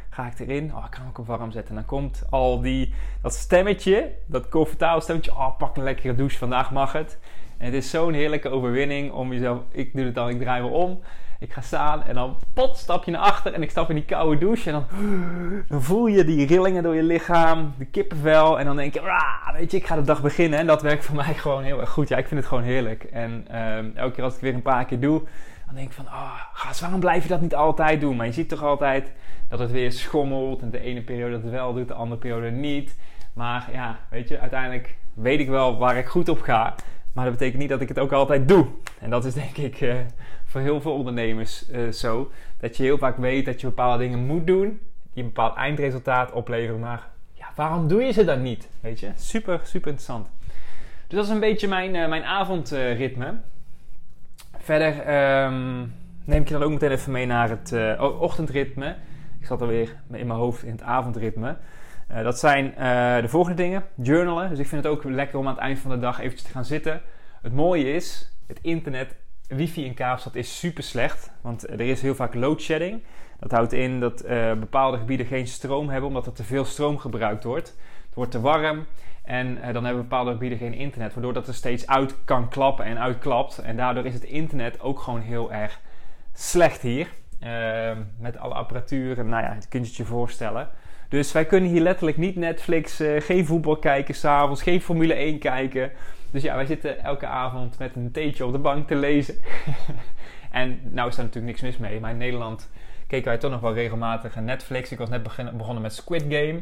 ga 0.10 0.26
ik 0.26 0.40
erin? 0.40 0.76
Oh, 0.76 0.84
ik 0.86 0.92
kan 0.92 1.00
hem 1.00 1.10
ook 1.10 1.18
op 1.18 1.28
warm 1.28 1.52
zetten. 1.52 1.70
En 1.70 1.76
dan 1.76 1.86
komt 1.86 2.24
al 2.30 2.62
die, 2.62 2.94
dat 3.22 3.34
stemmetje, 3.34 4.12
dat 4.26 4.50
comfortabele 4.50 5.02
stemmetje. 5.02 5.32
Oh, 5.32 5.58
pak 5.58 5.78
een 5.78 5.84
lekkere 5.84 6.16
douche, 6.16 6.38
vandaag 6.38 6.72
mag 6.72 6.92
het. 6.92 7.20
En 7.58 7.66
het 7.66 7.74
is 7.74 7.90
zo'n 7.90 8.14
heerlijke 8.14 8.50
overwinning 8.50 9.12
om 9.12 9.34
jezelf, 9.34 9.60
ik 9.72 9.94
doe 9.94 10.06
het 10.06 10.16
dan, 10.16 10.30
ik 10.30 10.40
draai 10.40 10.62
me 10.62 10.68
om. 10.68 11.00
Ik 11.44 11.54
ga 11.54 11.62
staan 11.62 12.04
en 12.04 12.16
dan 12.16 12.36
pot 12.54 12.78
stap 12.78 13.04
je 13.04 13.12
naar 13.12 13.22
achter 13.22 13.54
en 13.54 13.62
ik 13.62 13.70
stap 13.70 13.90
in 13.90 13.96
die 13.96 14.06
koude 14.06 14.38
douche. 14.38 14.72
En 14.72 14.86
dan, 15.68 15.82
voel 15.82 16.08
je 16.08 16.24
die 16.24 16.48
rillingen 16.48 16.84
door 16.84 16.96
je 16.96 17.04
lichaam, 17.04 17.74
de 17.78 17.86
kippenvel. 17.86 18.60
En 18.60 18.66
dan 18.66 18.76
denk 18.76 18.94
je, 18.94 19.02
weet 19.54 19.72
je, 19.72 19.78
ik 19.78 19.86
ga 19.86 19.96
de 19.96 20.02
dag 20.02 20.22
beginnen. 20.22 20.60
En 20.60 20.68
dat 20.68 20.82
werkt 20.82 21.06
voor 21.06 21.16
mij 21.26 21.34
gewoon 21.34 21.64
heel 21.64 21.80
erg 21.80 21.90
goed. 21.90 22.08
Ja, 22.08 22.18
ik 22.18 22.28
vind 22.28 22.40
het 22.40 22.50
gewoon 22.50 22.64
heerlijk. 22.64 23.04
En 23.04 23.32
um, 23.62 23.92
elke 23.96 24.16
keer 24.16 24.24
als 24.24 24.36
ik 24.36 24.42
weer 24.42 24.54
een 24.54 24.62
paar 24.62 24.86
keer 24.86 25.00
doe, 25.00 25.22
dan 25.66 25.76
denk 25.76 25.88
ik 25.88 25.94
van, 25.94 26.06
gaas, 26.54 26.82
waarom 26.82 27.00
blijf 27.00 27.24
je 27.24 27.30
dat 27.30 27.42
niet 27.42 27.56
altijd 27.56 28.02
doen? 28.02 28.16
Maar 28.16 28.26
je 28.26 28.32
ziet 28.32 28.50
toch 28.50 28.64
altijd 28.64 29.12
dat 29.50 29.60
het 29.60 29.72
weer 29.72 29.92
schommelt. 29.92 30.62
En 30.62 30.70
de 30.70 30.80
ene 30.80 31.02
periode 31.02 31.34
het 31.34 31.50
wel 31.50 31.74
doet, 31.74 31.88
de 31.88 31.94
andere 31.94 32.20
periode 32.20 32.50
niet. 32.50 32.96
Maar 33.34 33.70
ja, 33.72 34.00
weet 34.10 34.28
je, 34.28 34.40
uiteindelijk 34.40 34.96
weet 35.14 35.40
ik 35.40 35.50
wel 35.50 35.78
waar 35.78 35.98
ik 35.98 36.06
goed 36.06 36.30
op 36.30 36.42
ga. 36.42 36.76
Maar 37.14 37.26
dat 37.26 37.34
betekent 37.34 37.62
niet 37.62 37.70
dat 37.70 37.82
ik 37.82 37.88
het 37.88 38.00
ook 38.00 38.12
altijd 38.12 38.48
doe. 38.48 38.66
En 39.00 39.10
dat 39.10 39.26
is 39.26 39.34
denk 39.34 39.58
ik 39.58 39.82
uh, 39.82 39.96
voor 40.54 40.62
heel 40.62 40.82
veel 40.82 40.94
ondernemers 40.94 41.70
uh, 41.70 41.92
zo. 41.92 42.32
Dat 42.60 42.78
je 42.78 42.84
heel 42.84 42.98
vaak 42.98 43.18
weet 43.18 43.46
dat 43.46 43.62
je 43.62 43.68
bepaalde 43.68 44.04
dingen 44.04 44.26
moet 44.26 44.48
doen. 44.48 44.80
Die 45.14 45.24
een 45.24 45.30
bepaald 45.30 45.56
eindresultaat 45.56 46.32
opleveren. 46.32 46.80
Maar 46.80 47.08
ja, 47.34 47.46
waarom 47.56 47.88
doe 47.88 48.04
je 48.04 48.12
ze 48.12 48.24
dan 48.24 48.42
niet? 48.42 48.70
Weet 48.80 49.00
je? 49.00 49.12
Super, 49.16 49.60
super 49.64 49.88
interessant. 49.88 50.28
Dus 51.08 51.18
dat 51.18 51.26
is 51.26 51.30
een 51.30 51.40
beetje 51.40 51.68
mijn, 51.68 51.96
uh, 51.96 52.08
mijn 52.08 52.24
avondritme. 52.24 53.36
Verder 54.58 54.94
um, 55.44 55.94
neem 56.26 56.42
ik 56.42 56.48
je 56.48 56.54
dan 56.54 56.64
ook 56.64 56.72
meteen 56.72 56.92
even 56.92 57.12
mee 57.12 57.26
naar 57.26 57.50
het 57.50 58.00
ochtendritme. 58.00 58.96
Ik 59.40 59.46
zat 59.46 59.62
alweer 59.62 59.96
in 60.12 60.28
mijn 60.28 60.40
hoofd 60.40 60.64
in 60.64 60.72
het 60.72 60.82
avondritme. 60.82 61.58
Dat 62.08 62.40
zijn 62.40 62.74
de 63.22 63.28
volgende 63.28 63.64
dingen. 63.64 63.84
Journalen. 63.96 64.50
Dus 64.50 64.60
ik 64.60 64.68
vind 64.68 64.84
het 64.84 64.94
ook 64.94 65.04
lekker 65.04 65.40
om 65.40 65.48
aan 65.48 65.54
het 65.54 65.62
eind 65.62 65.80
van 65.80 65.92
de 65.92 66.00
dag 66.00 66.20
eventjes 66.20 66.44
te 66.44 66.52
gaan 66.52 66.66
zitten. 66.66 67.02
Het 67.42 67.54
mooie 67.54 67.94
is, 67.94 68.36
het 68.48 68.60
internet 68.62 69.16
wifi 69.48 69.86
in 69.86 69.94
Kaapstad 69.94 70.36
is 70.36 70.60
super 70.60 70.84
slecht, 70.84 71.32
want 71.42 71.70
er 71.70 71.82
is 71.82 72.02
heel 72.02 72.16
vaak 72.16 72.34
load 72.34 72.62
shedding. 72.62 73.04
Dat 73.40 73.52
houdt 73.52 73.74
in 73.74 74.00
dat 74.00 74.26
uh, 74.26 74.54
bepaalde 74.54 74.98
gebieden 74.98 75.26
geen 75.26 75.48
stroom 75.48 75.90
hebben 75.90 76.08
omdat 76.08 76.26
er 76.26 76.34
te 76.34 76.44
veel 76.44 76.66
stroom 76.66 76.98
gebruikt 76.98 77.44
wordt. 77.44 77.68
Het 78.06 78.16
wordt 78.16 78.32
te 78.32 78.42
warm 78.42 78.86
en 79.24 79.58
uh, 79.58 79.74
dan 79.74 79.86
hebben 79.86 80.02
bepaalde 80.02 80.32
gebieden 80.32 80.58
geen 80.58 80.74
internet, 80.74 81.14
waardoor 81.14 81.34
dat 81.34 81.48
er 81.48 81.54
steeds 81.54 81.88
uit 81.88 82.16
kan 82.26 82.50
klappen 82.50 82.86
en 82.86 83.00
uitklapt. 83.00 83.58
En 83.58 83.76
daardoor 83.76 84.06
is 84.06 84.14
het 84.14 84.24
internet 84.24 84.82
ook 84.82 85.00
gewoon 85.00 85.22
heel 85.22 85.54
erg 85.54 85.80
slecht 86.34 86.82
hier. 86.82 87.08
Uh, 87.44 87.92
met 88.20 88.38
alle 88.38 88.54
apparatuur, 88.54 89.20
en, 89.20 89.30
nou 89.30 89.44
ja, 89.44 89.54
dat 89.54 89.68
kun 89.68 89.84
je 89.84 89.92
je 89.94 90.06
voorstellen. 90.06 90.70
Dus 91.10 91.32
wij 91.32 91.46
kunnen 91.46 91.70
hier 91.70 91.82
letterlijk 91.82 92.18
niet 92.18 92.36
Netflix, 92.36 93.02
geen 93.18 93.46
voetbal 93.46 93.78
kijken 93.78 94.16
s'avonds, 94.16 94.62
geen 94.62 94.82
Formule 94.82 95.14
1 95.14 95.40
kijken. 95.40 95.92
Dus 96.34 96.44
ja, 96.44 96.56
wij 96.56 96.66
zitten 96.66 97.04
elke 97.04 97.26
avond 97.26 97.80
met 97.80 97.96
een 97.96 98.12
theetje 98.12 98.46
op 98.46 98.52
de 98.52 98.58
bank 98.58 98.88
te 98.88 98.96
lezen. 98.96 99.36
en 100.52 100.80
nou 100.84 101.10
is 101.10 101.16
daar 101.16 101.26
natuurlijk 101.26 101.54
niks 101.54 101.62
mis 101.62 101.78
mee, 101.78 102.00
maar 102.00 102.12
in 102.12 102.18
Nederland 102.18 102.70
keken 103.08 103.28
wij 103.28 103.38
toch 103.38 103.52
nog 103.52 103.60
wel 103.60 103.74
regelmatig 103.74 104.36
Netflix. 104.36 104.92
Ik 104.92 104.98
was 104.98 105.10
net 105.10 105.24
begonnen 105.58 105.82
met 105.82 105.94
Squid 105.94 106.22
Game. 106.22 106.62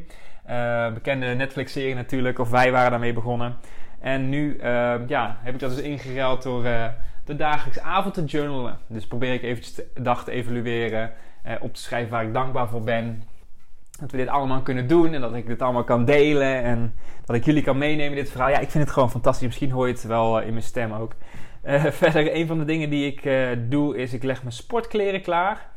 Uh, 0.50 0.94
bekende 0.94 1.26
Netflix-serie 1.26 1.96
natuurlijk, 1.96 2.40
of 2.40 2.50
wij 2.50 2.72
waren 2.72 2.92
daarmee 2.92 3.14
begonnen. 3.14 3.56
En 4.00 4.30
nu 4.30 4.56
uh, 4.56 4.96
ja, 5.08 5.38
heb 5.42 5.54
ik 5.54 5.60
dat 5.60 5.76
dus 5.76 5.82
ingeruild 5.82 6.44
door 6.44 6.66
uh, 6.66 6.86
de 7.26 7.36
dagelijks 7.36 7.80
avond 7.80 8.14
te 8.14 8.24
journalen. 8.24 8.78
Dus 8.88 9.08
probeer 9.08 9.34
ik 9.34 9.44
eventjes 9.44 9.76
de 9.76 10.02
dag 10.02 10.24
te 10.24 10.32
evalueren, 10.32 11.12
op 11.60 11.74
te 11.74 11.82
schrijven 11.82 12.12
waar 12.12 12.24
ik 12.24 12.34
dankbaar 12.34 12.70
voor 12.70 12.84
ben. 12.84 13.24
Dat 14.02 14.12
we 14.12 14.18
dit 14.18 14.28
allemaal 14.28 14.62
kunnen 14.62 14.88
doen 14.88 15.14
en 15.14 15.22
dat 15.22 15.34
ik 15.34 15.48
dit 15.48 15.62
allemaal 15.62 15.84
kan 15.84 16.06
delen 16.06 16.64
en 16.64 16.94
dat 17.26 17.36
ik 17.36 17.46
jullie 17.46 17.64
kan 17.64 17.78
meenemen 17.78 18.18
in 18.18 18.24
dit 18.24 18.32
verhaal. 18.32 18.50
Ja, 18.50 18.60
ik 18.60 18.70
vind 18.70 18.84
het 18.84 18.94
gewoon 18.94 19.12
fantastisch. 19.12 19.48
Misschien 19.48 19.72
hoor 19.72 19.88
je 19.88 19.94
het 19.94 20.04
wel 20.04 20.42
in 20.42 20.52
mijn 20.52 20.64
stem 20.64 20.94
ook. 20.94 21.14
verder, 22.02 22.36
een 22.36 22.48
van 22.48 22.58
de 22.58 22.66
dingen 22.66 22.90
die 22.90 23.16
ik 23.16 23.50
doe 23.72 23.98
is 23.98 24.14
ik 24.14 24.24
leg 24.24 24.42
mijn 24.42 24.54
sportkleren 24.54 25.22
klaar 25.22 25.70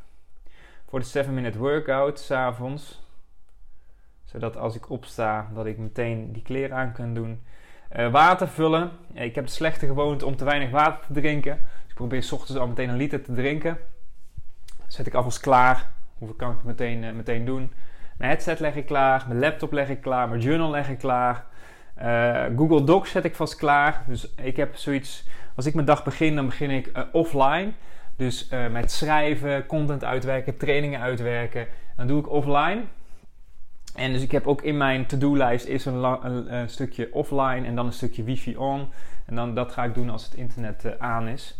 voor 0.88 0.98
de 0.98 1.06
7 1.06 1.34
minute 1.34 1.58
workout 1.58 2.18
s'avonds. 2.18 3.02
Zodat 4.24 4.56
als 4.56 4.74
ik 4.74 4.90
opsta, 4.90 5.50
dat 5.54 5.66
ik 5.66 5.78
meteen 5.78 6.32
die 6.32 6.42
kleren 6.42 6.76
aan 6.76 6.92
kan 6.92 7.14
doen. 7.14 7.42
Water 8.10 8.48
vullen. 8.48 8.90
Ik 9.12 9.34
heb 9.34 9.46
de 9.46 9.52
slechte 9.52 9.86
gewoonte 9.86 10.26
om 10.26 10.36
te 10.36 10.44
weinig 10.44 10.70
water 10.70 11.06
te 11.06 11.12
drinken. 11.12 11.58
Dus 11.82 11.90
ik 11.90 11.94
probeer 11.94 12.22
s 12.22 12.32
ochtends 12.32 12.60
al 12.60 12.66
meteen 12.66 12.88
een 12.88 12.96
liter 12.96 13.22
te 13.22 13.32
drinken. 13.32 13.78
Zet 14.86 15.06
ik 15.06 15.14
alvast 15.14 15.40
klaar. 15.40 15.90
Hoeveel 16.18 16.36
kan 16.36 16.50
ik 16.50 16.64
meteen, 16.64 17.16
meteen 17.16 17.44
doen? 17.44 17.72
Mijn 18.16 18.30
headset 18.30 18.60
leg 18.60 18.74
ik 18.74 18.86
klaar. 18.86 19.24
Mijn 19.28 19.40
laptop 19.40 19.72
leg 19.72 19.88
ik 19.88 20.00
klaar. 20.00 20.28
Mijn 20.28 20.40
journal 20.40 20.70
leg 20.70 20.88
ik 20.88 20.98
klaar. 20.98 21.44
Uh, 22.02 22.44
Google 22.56 22.84
Docs 22.84 23.10
zet 23.10 23.24
ik 23.24 23.34
vast 23.34 23.56
klaar. 23.56 24.02
Dus 24.06 24.34
ik 24.34 24.56
heb 24.56 24.76
zoiets. 24.76 25.24
Als 25.56 25.66
ik 25.66 25.74
mijn 25.74 25.86
dag 25.86 26.04
begin, 26.04 26.34
dan 26.34 26.46
begin 26.46 26.70
ik 26.70 26.92
offline. 27.12 27.72
Dus 28.16 28.48
uh, 28.52 28.68
met 28.68 28.92
schrijven, 28.92 29.66
content 29.66 30.04
uitwerken, 30.04 30.56
trainingen 30.56 31.00
uitwerken. 31.00 31.66
Dan 31.96 32.06
doe 32.06 32.20
ik 32.20 32.30
offline. 32.30 32.82
En 33.94 34.12
dus 34.12 34.22
ik 34.22 34.30
heb 34.30 34.46
ook 34.46 34.62
in 34.62 34.76
mijn 34.76 35.06
to-do-lijst 35.06 35.66
is 35.66 35.84
een, 35.84 36.04
een, 36.54 36.68
stukje 36.68 37.08
offline 37.12 37.66
en 37.66 37.74
dan 37.74 37.86
een 37.86 37.92
stukje 37.92 38.22
wifi 38.22 38.56
on. 38.56 38.88
En 39.26 39.34
dan 39.34 39.54
dat 39.54 39.72
ga 39.72 39.84
ik 39.84 39.94
doen 39.94 40.10
als 40.10 40.24
het 40.24 40.34
internet 40.34 40.98
aan 40.98 41.28
is. 41.28 41.58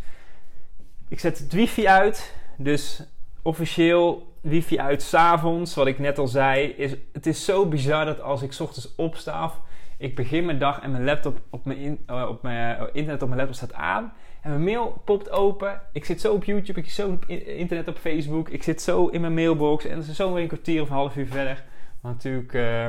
Ik 1.09 1.21
zet 1.21 1.39
het 1.39 1.53
wifi 1.53 1.87
uit. 1.87 2.35
Dus 2.57 3.03
officieel 3.45 4.33
wifi 4.41 4.79
uit 4.79 5.03
s'avonds. 5.03 5.75
Wat 5.75 5.87
ik 5.87 5.99
net 5.99 6.19
al 6.19 6.27
zei. 6.27 6.67
Is, 6.67 6.95
het 7.13 7.27
is 7.27 7.45
zo 7.45 7.67
bizar 7.67 8.05
dat 8.05 8.21
als 8.21 8.43
ik 8.43 8.57
ochtends 8.61 8.95
opsta. 8.97 9.53
Ik 9.99 10.15
begin 10.15 10.45
mijn 10.45 10.59
dag 10.59 10.81
en 10.81 10.91
mijn 10.91 11.05
laptop 11.05 11.41
op 11.51 11.65
mijn, 11.65 11.99
uh, 12.11 12.27
op 12.29 12.43
mijn 12.43 12.81
uh, 12.81 12.87
internet 12.93 13.23
op 13.23 13.29
mijn 13.29 13.41
laptop 13.41 13.57
staat 13.57 13.75
aan. 13.75 14.13
En 14.41 14.51
mijn 14.51 14.65
mail 14.65 15.03
popt 15.05 15.31
open. 15.31 15.81
Ik 15.93 16.05
zit 16.05 16.21
zo 16.21 16.33
op 16.33 16.45
YouTube, 16.45 16.81
ik 16.81 16.85
zit 16.85 16.95
zo 16.95 17.09
op 17.11 17.25
internet, 17.29 17.89
op 17.89 17.99
Facebook. 17.99 18.49
Ik 18.49 18.63
zit 18.63 18.83
zo 18.83 19.07
in 19.07 19.21
mijn 19.21 19.35
mailbox. 19.35 19.85
En 19.85 19.97
dat 19.97 20.07
is 20.07 20.17
zo 20.17 20.33
weer 20.33 20.43
een 20.43 20.49
kwartier 20.49 20.83
of 20.83 20.89
een 20.89 20.95
half 20.95 21.17
uur 21.17 21.27
verder. 21.27 21.65
Wat 22.01 22.13
natuurlijk 22.13 22.53
uh, 22.53 22.87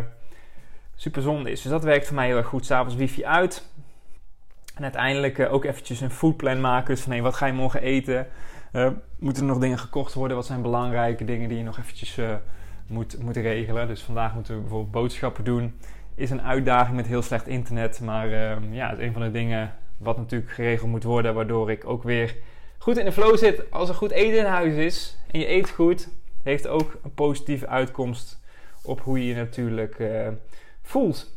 super 0.95 1.21
zonde 1.21 1.51
is. 1.51 1.61
Dus 1.61 1.71
dat 1.71 1.83
werkt 1.83 2.05
voor 2.05 2.15
mij 2.15 2.27
heel 2.27 2.37
erg 2.37 2.47
goed. 2.47 2.65
S'avonds 2.65 2.95
wifi 2.95 3.25
uit. 3.25 3.69
En 4.75 4.83
uiteindelijk 4.83 5.39
ook 5.39 5.65
eventjes 5.65 6.01
een 6.01 6.11
foodplan 6.11 6.61
maken. 6.61 6.95
Dus 6.95 7.03
van 7.03 7.21
wat 7.21 7.35
ga 7.35 7.45
je 7.45 7.53
morgen 7.53 7.81
eten? 7.81 8.27
Uh, 8.75 8.89
moeten 9.19 9.43
er 9.43 9.49
nog 9.49 9.59
dingen 9.59 9.79
gekocht 9.79 10.13
worden? 10.13 10.37
Wat 10.37 10.45
zijn 10.45 10.61
belangrijke 10.61 11.25
dingen 11.25 11.49
die 11.49 11.57
je 11.57 11.63
nog 11.63 11.77
eventjes 11.77 12.19
moet, 12.87 13.19
moet 13.21 13.35
regelen? 13.35 13.87
Dus 13.87 14.01
vandaag 14.01 14.33
moeten 14.33 14.55
we 14.55 14.59
bijvoorbeeld 14.61 14.91
boodschappen 14.91 15.43
doen. 15.43 15.79
Is 16.15 16.29
een 16.29 16.41
uitdaging 16.41 16.95
met 16.95 17.07
heel 17.07 17.21
slecht 17.21 17.47
internet. 17.47 18.01
Maar 18.01 18.29
ja, 18.71 18.89
het 18.89 18.99
is 18.99 19.05
een 19.05 19.13
van 19.13 19.21
de 19.21 19.31
dingen 19.31 19.75
wat 19.97 20.17
natuurlijk 20.17 20.51
geregeld 20.51 20.89
moet 20.89 21.03
worden, 21.03 21.33
waardoor 21.33 21.71
ik 21.71 21.85
ook 21.85 22.03
weer 22.03 22.35
goed 22.77 22.97
in 22.97 23.05
de 23.05 23.11
flow 23.11 23.37
zit. 23.37 23.71
Als 23.71 23.89
er 23.89 23.95
goed 23.95 24.11
eten 24.11 24.39
in 24.39 24.45
huis 24.45 24.73
is 24.73 25.17
en 25.31 25.39
je 25.39 25.49
eet 25.49 25.69
goed, 25.69 26.09
heeft 26.43 26.67
ook 26.67 26.97
een 27.03 27.13
positieve 27.13 27.67
uitkomst 27.67 28.43
op 28.83 29.01
hoe 29.01 29.19
je 29.19 29.25
je 29.25 29.35
natuurlijk 29.35 29.99
uh, 29.99 30.27
voelt. 30.81 31.33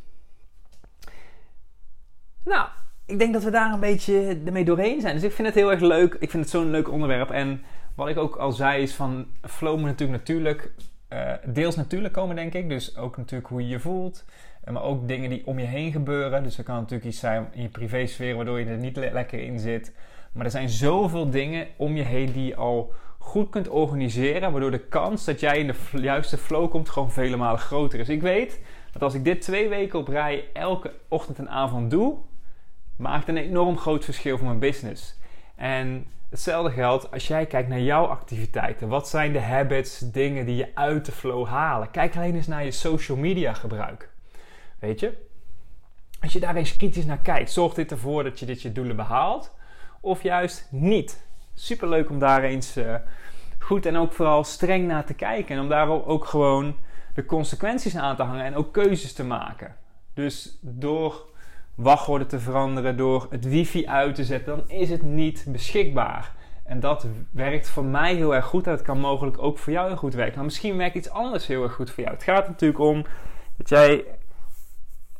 Nou, 2.44 2.68
ik 3.09 3.18
denk 3.18 3.33
dat 3.33 3.42
we 3.42 3.51
daar 3.51 3.73
een 3.73 3.81
beetje 3.81 4.38
ermee 4.47 4.64
doorheen 4.64 5.01
zijn. 5.01 5.14
Dus 5.14 5.23
ik 5.23 5.33
vind 5.33 5.49
het 5.49 5.57
heel 5.57 5.71
erg 5.71 5.81
leuk. 5.81 6.16
Ik 6.21 6.31
vind 6.31 6.42
het 6.42 6.53
zo'n 6.53 6.71
leuk 6.71 6.90
onderwerp. 6.90 7.31
En 7.31 7.62
wat 7.94 8.09
ik 8.09 8.18
ook 8.18 8.37
al 8.37 8.53
zei 8.53 8.83
is 8.83 8.94
van 8.94 9.27
flow 9.42 9.79
moet 9.79 9.87
natuurlijk 9.87 10.18
natuurlijk 10.18 10.71
uh, 11.12 11.33
deels 11.44 11.77
natuurlijk 11.77 12.14
komen, 12.14 12.37
denk 12.37 12.55
ik. 12.55 12.68
Dus 12.68 12.97
ook 12.97 13.16
natuurlijk 13.16 13.49
hoe 13.49 13.62
je 13.62 13.68
je 13.68 13.81
voelt. 13.81 14.25
Maar 14.71 14.83
ook 14.83 15.09
dingen 15.09 15.31
die 15.31 15.47
om 15.47 15.59
je 15.59 15.64
heen 15.66 15.92
gebeuren. 15.92 16.42
Dus 16.42 16.59
er 16.59 16.64
kan 16.64 16.77
natuurlijk 16.77 17.09
iets 17.09 17.18
zijn 17.18 17.49
in 17.53 17.62
je 17.62 17.68
privésfeer 17.68 18.37
waardoor 18.37 18.61
je 18.61 18.66
er 18.66 18.77
niet 18.77 18.97
le 18.97 19.11
lekker 19.12 19.40
in 19.40 19.59
zit. 19.59 19.94
Maar 20.33 20.44
er 20.44 20.51
zijn 20.51 20.68
zoveel 20.68 21.31
dingen 21.31 21.66
om 21.77 21.97
je 21.97 22.03
heen 22.03 22.33
die 22.33 22.47
je 22.47 22.57
al 22.57 22.92
goed 23.18 23.51
kunt 23.51 23.68
organiseren. 23.68 24.53
Waardoor 24.53 24.71
de 24.71 24.88
kans 24.88 25.25
dat 25.25 25.40
jij 25.40 25.59
in 25.59 25.66
de 25.66 26.01
juiste 26.01 26.37
flow 26.37 26.71
komt 26.71 26.88
gewoon 26.88 27.11
vele 27.11 27.37
malen 27.37 27.61
groter 27.61 28.01
is. 28.01 28.09
Ik 28.09 28.23
weet 28.23 28.61
dat 28.92 29.03
als 29.03 29.14
ik 29.14 29.25
dit 29.25 29.40
twee 29.40 29.68
weken 29.68 29.99
op 29.99 30.09
rij 30.09 30.44
elke 30.53 30.92
ochtend 31.09 31.38
en 31.38 31.51
avond 31.51 31.90
doe, 31.90 32.16
maakt 32.99 33.29
een 33.29 33.37
enorm 33.37 33.79
groot 33.79 34.05
verschil 34.05 34.37
voor 34.37 34.47
mijn 34.47 34.59
business. 34.59 35.19
En 35.55 36.07
hetzelfde 36.31 36.71
geldt 36.71 37.11
als 37.11 37.29
jij 37.29 37.47
kijkt 37.47 37.69
naar 37.69 37.81
jouw 37.81 38.05
activiteiten. 38.05 38.89
Wat 38.89 39.09
zijn 39.09 39.33
de 39.33 39.41
habits, 39.41 39.99
dingen 39.99 40.47
die 40.47 40.57
je 40.57 40.71
uit 40.75 41.05
de 41.05 41.13
flow 41.13 41.47
halen? 41.47 41.91
Kijk 41.91 42.17
alleen 42.17 42.35
eens 42.35 42.47
naar 42.47 42.65
je 42.65 42.71
social 42.71 43.19
media 43.19 43.53
gebruik. 43.53 44.11
Weet 44.79 45.01
je? 45.01 45.27
Als 46.21 46.33
je 46.33 46.41
daar 46.41 46.57
eens 46.57 46.77
kritisch 46.77 47.05
naar 47.05 47.19
kijkt, 47.19 47.51
zorgt 47.51 47.77
dit 47.77 47.91
ervoor 47.91 48.23
dat 48.23 48.41
je 48.41 48.47
dit 48.47 48.63
je 48.63 48.73
doelen 48.73 48.97
behaalt? 48.97 49.55
Of 50.01 50.23
juist 50.23 50.69
niet? 50.71 51.27
Super 51.55 51.89
leuk 51.89 52.11
om 52.11 52.19
daar 52.19 52.43
eens 52.43 52.77
uh, 52.77 52.95
goed 53.59 53.87
en 53.87 53.97
ook 53.97 54.13
vooral 54.13 54.45
streng 54.45 54.87
naar 54.87 55.05
te 55.05 55.15
kijken. 55.15 55.57
En 55.57 55.63
om 55.63 55.69
daar 55.69 56.07
ook 56.07 56.25
gewoon 56.25 56.77
de 57.15 57.25
consequenties 57.25 57.97
aan 57.97 58.17
te 58.17 58.23
hangen 58.23 58.45
en 58.45 58.57
ook 58.57 58.73
keuzes 58.73 59.13
te 59.13 59.25
maken. 59.25 59.77
Dus 60.15 60.59
door 60.61 61.27
wachtwoorden 61.79 62.29
te 62.29 62.38
veranderen, 62.38 62.97
door 62.97 63.27
het 63.31 63.49
wifi 63.49 63.87
uit 63.87 64.14
te 64.14 64.25
zetten, 64.25 64.57
dan 64.57 64.71
is 64.79 64.91
het 64.91 65.03
niet 65.03 65.45
beschikbaar. 65.49 66.37
En 66.64 66.81
dat 66.81 67.07
werkt 67.31 67.69
voor 67.69 67.85
mij 67.85 68.14
heel 68.14 68.35
erg 68.35 68.45
goed. 68.45 68.64
Dat 68.64 68.83
kan 68.83 69.01
mogelijk 69.01 69.43
ook 69.43 69.59
voor 69.59 69.73
jou 69.73 69.87
heel 69.87 69.97
goed 69.97 70.14
werken. 70.14 70.35
Maar 70.35 70.45
misschien 70.45 70.77
werkt 70.77 70.95
iets 70.95 71.11
anders 71.11 71.47
heel 71.47 71.62
erg 71.62 71.75
goed 71.75 71.91
voor 71.91 72.03
jou. 72.03 72.14
Het 72.14 72.25
gaat 72.25 72.49
natuurlijk 72.49 72.81
om 72.81 73.05
dat 73.57 73.69
jij 73.69 74.05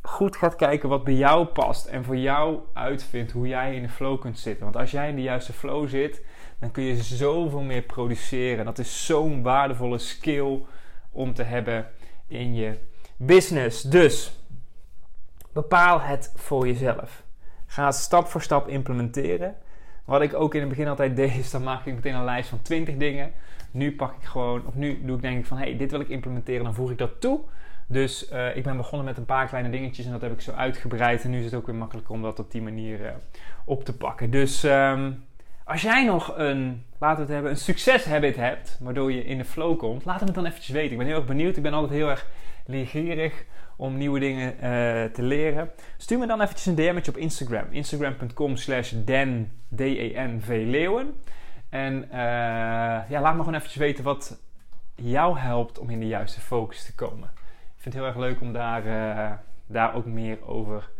goed 0.03 0.37
gaat 0.37 0.57
kijken 0.57 0.89
wat 0.89 1.05
bij 1.05 1.15
jou 1.15 1.47
past 1.47 1.87
en 1.87 2.05
voor 2.05 2.17
jou 2.17 2.59
uitvindt 2.73 3.33
hoe 3.33 3.49
jij 3.49 3.75
in 3.75 3.83
de 3.83 3.89
flow 3.89 4.21
kunt 4.21 4.39
zitten. 4.39 4.65
Want 4.65 4.77
als 4.77 4.91
jij 4.91 5.09
in 5.09 5.17
de 5.17 5.23
juiste 5.23 5.53
flow 5.53 5.89
zit, 5.89 6.25
dan 6.61 6.71
kun 6.71 6.83
je 6.83 6.97
zoveel 6.97 7.63
meer 7.63 7.83
produceren. 7.83 8.65
Dat 8.65 8.79
is 8.79 9.07
zo'n 9.07 9.43
waardevolle 9.43 9.99
skill 9.99 10.63
om 11.11 11.35
te 11.35 11.43
hebben 11.43 11.87
in 12.27 12.55
je 12.55 12.79
business. 13.17 13.83
Dus 13.83 14.38
bepaal 15.63 16.01
het 16.01 16.33
voor 16.37 16.67
jezelf. 16.67 17.23
Ga 17.67 17.85
het 17.85 17.95
stap 17.95 18.27
voor 18.27 18.43
stap 18.43 18.69
implementeren. 18.69 19.55
Wat 20.05 20.23
ik 20.23 20.35
ook 20.35 20.55
in 20.55 20.61
het 20.61 20.69
begin 20.69 20.89
altijd 20.89 21.17
deed, 21.17 21.37
is 21.45 21.51
dan 21.51 21.63
maak 21.63 21.87
ik 21.87 21.95
meteen 21.95 22.15
een 22.15 22.25
lijst 22.25 22.49
van 22.49 22.63
20 22.63 22.97
dingen. 22.97 23.33
Nu 23.71 23.97
pak 23.97 24.13
ik 24.21 24.25
gewoon, 24.25 24.67
of 24.67 24.75
nu 24.75 25.05
doe 25.05 25.17
ik 25.17 25.23
denk 25.23 25.39
ik 25.39 25.47
van, 25.47 25.59
hey, 25.59 25.77
dit 25.77 25.91
wil 25.91 26.01
ik 26.01 26.09
implementeren, 26.09 26.65
dan 26.65 26.75
voeg 26.75 26.91
ik 26.91 26.99
dat 26.99 27.21
toe. 27.21 27.41
Dus 27.87 28.33
uh, 28.33 28.57
ik 28.57 28.63
ben 28.63 28.77
begonnen 28.77 29.07
met 29.07 29.17
een 29.17 29.25
paar 29.25 29.47
kleine 29.47 29.71
dingetjes 29.71 30.07
en 30.07 30.13
dat 30.13 30.21
heb 30.21 30.33
ik 30.33 30.41
zo 30.41 30.53
uitgebreid. 30.53 31.25
En 31.25 31.31
nu 31.31 31.39
is 31.39 31.45
het 31.45 31.55
ook 31.55 31.67
weer 31.67 31.75
makkelijker 31.75 32.15
om 32.15 32.23
dat 32.23 32.39
op 32.39 32.51
die 32.51 32.63
manier 32.63 33.01
uh, 33.01 33.11
op 33.65 33.85
te 33.85 33.97
pakken. 33.97 34.31
Dus 34.31 34.65
um, 34.65 35.25
als 35.65 35.83
jij 35.83 36.05
nog 36.05 36.35
een, 36.37 36.85
laten 36.99 37.17
we 37.17 37.23
het 37.23 37.33
hebben, 37.33 37.51
een 37.51 37.57
succeshabit 37.57 38.37
hebt, 38.37 38.79
waardoor 38.81 39.13
je 39.13 39.25
in 39.25 39.39
de 39.39 39.45
flow 39.45 39.79
komt, 39.79 40.05
laat 40.05 40.21
het 40.21 40.35
dan 40.35 40.47
eventjes 40.47 40.75
weten. 40.75 40.93
Ik 40.93 40.99
ben 40.99 41.07
heel 41.07 41.17
erg 41.17 41.27
benieuwd. 41.27 41.57
Ik 41.57 41.63
ben 41.63 41.73
altijd 41.73 41.93
heel 41.93 42.11
erg 42.11 42.27
leergierig 42.67 43.45
om 43.79 43.97
nieuwe 43.97 44.19
dingen 44.19 44.55
uh, 44.55 44.61
te 45.05 45.23
leren. 45.23 45.71
Stuur 45.97 46.19
me 46.19 46.27
dan 46.27 46.41
eventjes 46.41 46.67
een 46.67 46.75
DM'tje 46.75 47.11
op 47.11 47.17
Instagram. 47.17 47.65
Instagram.com 47.71 48.57
slash 48.57 48.93
den, 49.05 49.53
D-E-N-V 49.75 50.49
Leeuwen. 50.49 51.15
En 51.69 52.09
ja, 53.09 53.21
laat 53.21 53.35
me 53.35 53.39
gewoon 53.39 53.55
eventjes 53.55 53.77
weten 53.77 54.05
wat 54.05 54.41
jou 54.95 55.39
helpt 55.39 55.79
om 55.79 55.91
in 55.91 56.01
de 56.01 56.07
juiste 56.07 56.41
focus 56.41 56.85
te 56.85 56.95
komen. 56.95 57.31
Ik 57.77 57.83
vind 57.83 57.95
het 57.95 57.95
heel 57.95 58.07
erg 58.07 58.17
leuk 58.17 58.41
om 58.41 58.53
daar, 58.53 58.87
uh, 58.87 59.33
daar 59.67 59.95
ook 59.95 60.07
meer 60.07 60.47
over 60.47 60.91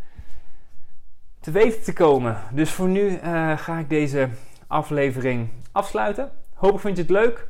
te 1.41 1.51
weten 1.51 1.83
te 1.83 1.93
komen. 1.93 2.37
Dus 2.53 2.71
voor 2.71 2.89
nu 2.89 3.19
ga 3.57 3.79
ik 3.79 3.89
deze 3.89 4.29
aflevering 4.67 5.49
afsluiten. 5.73 6.31
Hopelijk 6.55 6.85
vind 6.85 6.97
je 6.97 7.03
het 7.03 7.13
leuk. 7.13 7.49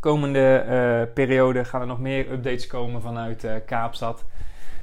Komende 0.00 0.64
uh, 0.68 1.14
periode 1.14 1.64
gaan 1.64 1.80
er 1.80 1.86
nog 1.86 2.00
meer 2.00 2.32
updates 2.32 2.66
komen 2.66 3.02
vanuit 3.02 3.44
uh, 3.44 3.52
Kaapstad. 3.66 4.24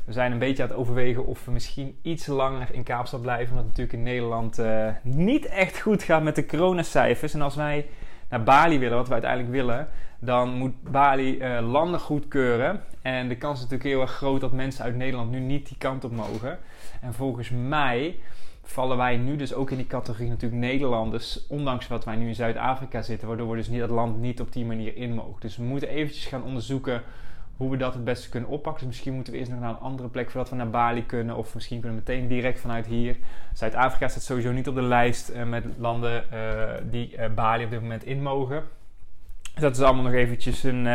We 0.06 0.14
zijn 0.14 0.32
een 0.32 0.40
beetje 0.40 0.64
aan 0.64 0.70
het 0.70 0.78
overwegen 0.78 1.26
of 1.26 1.46
we 1.46 1.52
misschien 1.52 1.98
iets 2.02 2.28
langer 2.28 2.68
in 2.72 2.84
Kaapstad 2.84 3.22
blijven. 3.22 3.50
Omdat 3.50 3.66
het 3.66 3.78
natuurlijk 3.78 3.98
in 3.98 4.14
Nederland 4.14 4.60
uh, 4.60 4.88
niet 5.02 5.46
echt 5.46 5.82
goed 5.82 6.04
gaat 6.04 6.24
met 6.24 6.36
de 6.36 6.46
coronacijfers. 6.46 7.34
En 7.34 7.42
als 7.42 7.56
wij 7.56 7.86
naar 8.30 8.44
Bali 8.44 8.80
willen, 8.80 8.98
wat 8.98 9.08
we 9.08 9.14
uiteindelijk 9.14 9.52
willen, 9.52 9.88
dan 10.20 10.50
moet 10.50 10.92
Bali 10.92 11.44
landen 11.62 12.00
goedkeuren. 12.00 12.82
En 13.02 13.28
de 13.28 13.38
kans 13.38 13.58
is 13.58 13.64
natuurlijk 13.64 13.90
heel 13.90 14.02
erg 14.02 14.12
groot 14.12 14.42
dat 14.42 14.52
mensen 14.52 14.84
uit 14.84 14.96
Nederland 14.96 15.32
nu 15.32 15.40
niet 15.40 15.68
die 15.68 15.78
kant 15.78 16.04
op 16.04 16.12
mogen. 16.12 16.60
En 17.02 17.14
volgens 17.14 17.50
mij 17.50 18.20
vallen 18.64 18.98
wij 18.98 19.18
nu 19.18 19.36
dus 19.36 19.54
ook 19.54 19.72
in 19.72 19.78
die 19.78 19.88
categorie 19.88 20.30
natuurlijk 20.30 20.62
Nederlanders, 20.62 21.48
ondanks 21.48 21.88
wat 21.88 22.06
wij 22.06 22.16
nu 22.16 22.28
in 22.28 22.36
Zuid-Afrika 22.36 23.02
zitten, 23.02 23.28
waardoor 23.28 23.50
we 23.50 23.56
dus 23.56 23.68
niet 23.68 23.80
dat 23.80 23.90
land 23.90 24.20
niet 24.20 24.42
op 24.42 24.54
die 24.54 24.66
manier 24.66 24.96
in 24.96 25.14
mogen. 25.14 25.42
Dus 25.42 25.58
we 25.58 25.64
moeten 25.64 25.90
eventjes 25.90 26.26
gaan 26.26 26.44
onderzoeken 26.44 27.02
hoe 27.58 27.72
we 27.72 27.78
dat 27.78 27.94
het 27.94 28.04
beste 28.04 28.30
kunnen 28.30 28.50
oppakken. 28.50 28.80
Dus 28.80 28.90
misschien 28.90 29.14
moeten 29.14 29.34
we 29.34 29.40
eerst 29.40 29.52
nog 29.52 29.60
naar 29.60 29.70
een 29.70 29.80
andere 29.80 30.10
plek 30.10 30.32
voordat 30.32 30.50
we 30.50 30.56
naar 30.56 30.70
Bali 30.70 31.06
kunnen, 31.06 31.36
of 31.36 31.54
misschien 31.54 31.80
kunnen 31.80 32.04
we 32.06 32.12
meteen 32.12 32.28
direct 32.28 32.60
vanuit 32.60 32.86
hier. 32.86 33.16
Zuid-Afrika 33.54 34.08
staat 34.08 34.24
sowieso 34.24 34.52
niet 34.52 34.68
op 34.68 34.76
de 34.76 34.82
lijst 34.82 35.30
uh, 35.30 35.44
met 35.44 35.66
landen 35.78 36.24
uh, 36.34 36.74
die 36.92 37.18
uh, 37.18 37.26
Bali 37.36 37.64
op 37.64 37.70
dit 37.70 37.82
moment 37.82 38.04
in 38.04 38.22
mogen. 38.22 38.64
Dus 39.54 39.62
dat 39.62 39.76
is 39.76 39.82
allemaal 39.82 40.04
nog 40.04 40.14
eventjes 40.14 40.64
een 40.64 40.88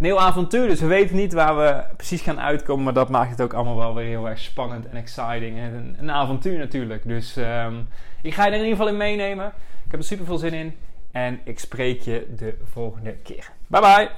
een 0.00 0.06
heel 0.06 0.20
avontuur. 0.20 0.68
Dus 0.68 0.80
we 0.80 0.86
weten 0.86 1.16
niet 1.16 1.32
waar 1.32 1.56
we 1.56 1.84
precies 1.96 2.20
gaan 2.20 2.40
uitkomen. 2.40 2.84
Maar 2.84 2.92
dat 2.92 3.08
maakt 3.08 3.30
het 3.30 3.40
ook 3.40 3.52
allemaal 3.52 3.76
wel 3.76 3.94
weer 3.94 4.06
heel 4.06 4.28
erg 4.28 4.38
spannend 4.38 4.88
en 4.88 4.96
exciting. 4.96 5.58
En 5.58 5.96
een, 5.98 6.10
avontuur 6.10 6.58
natuurlijk. 6.58 7.02
Dus 7.06 7.36
um, 7.36 7.88
ik 8.22 8.34
ga 8.34 8.44
je 8.44 8.50
er 8.50 8.58
in 8.58 8.64
ieder 8.64 8.76
geval 8.76 8.92
in 8.92 8.96
meenemen. 8.96 9.46
Ik 9.84 9.90
heb 9.90 10.00
er 10.00 10.06
super 10.06 10.26
veel 10.26 10.38
zin 10.38 10.52
in. 10.52 10.76
En 11.10 11.40
ik 11.44 11.58
spreek 11.58 12.00
je 12.00 12.26
de 12.36 12.54
volgende 12.64 13.16
keer. 13.22 13.50
Bye 13.66 13.80
bye. 13.80 14.10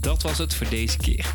Dat 0.00 0.22
was 0.22 0.38
het 0.38 0.54
voor 0.54 0.68
deze 0.68 0.96
keer. 0.96 1.34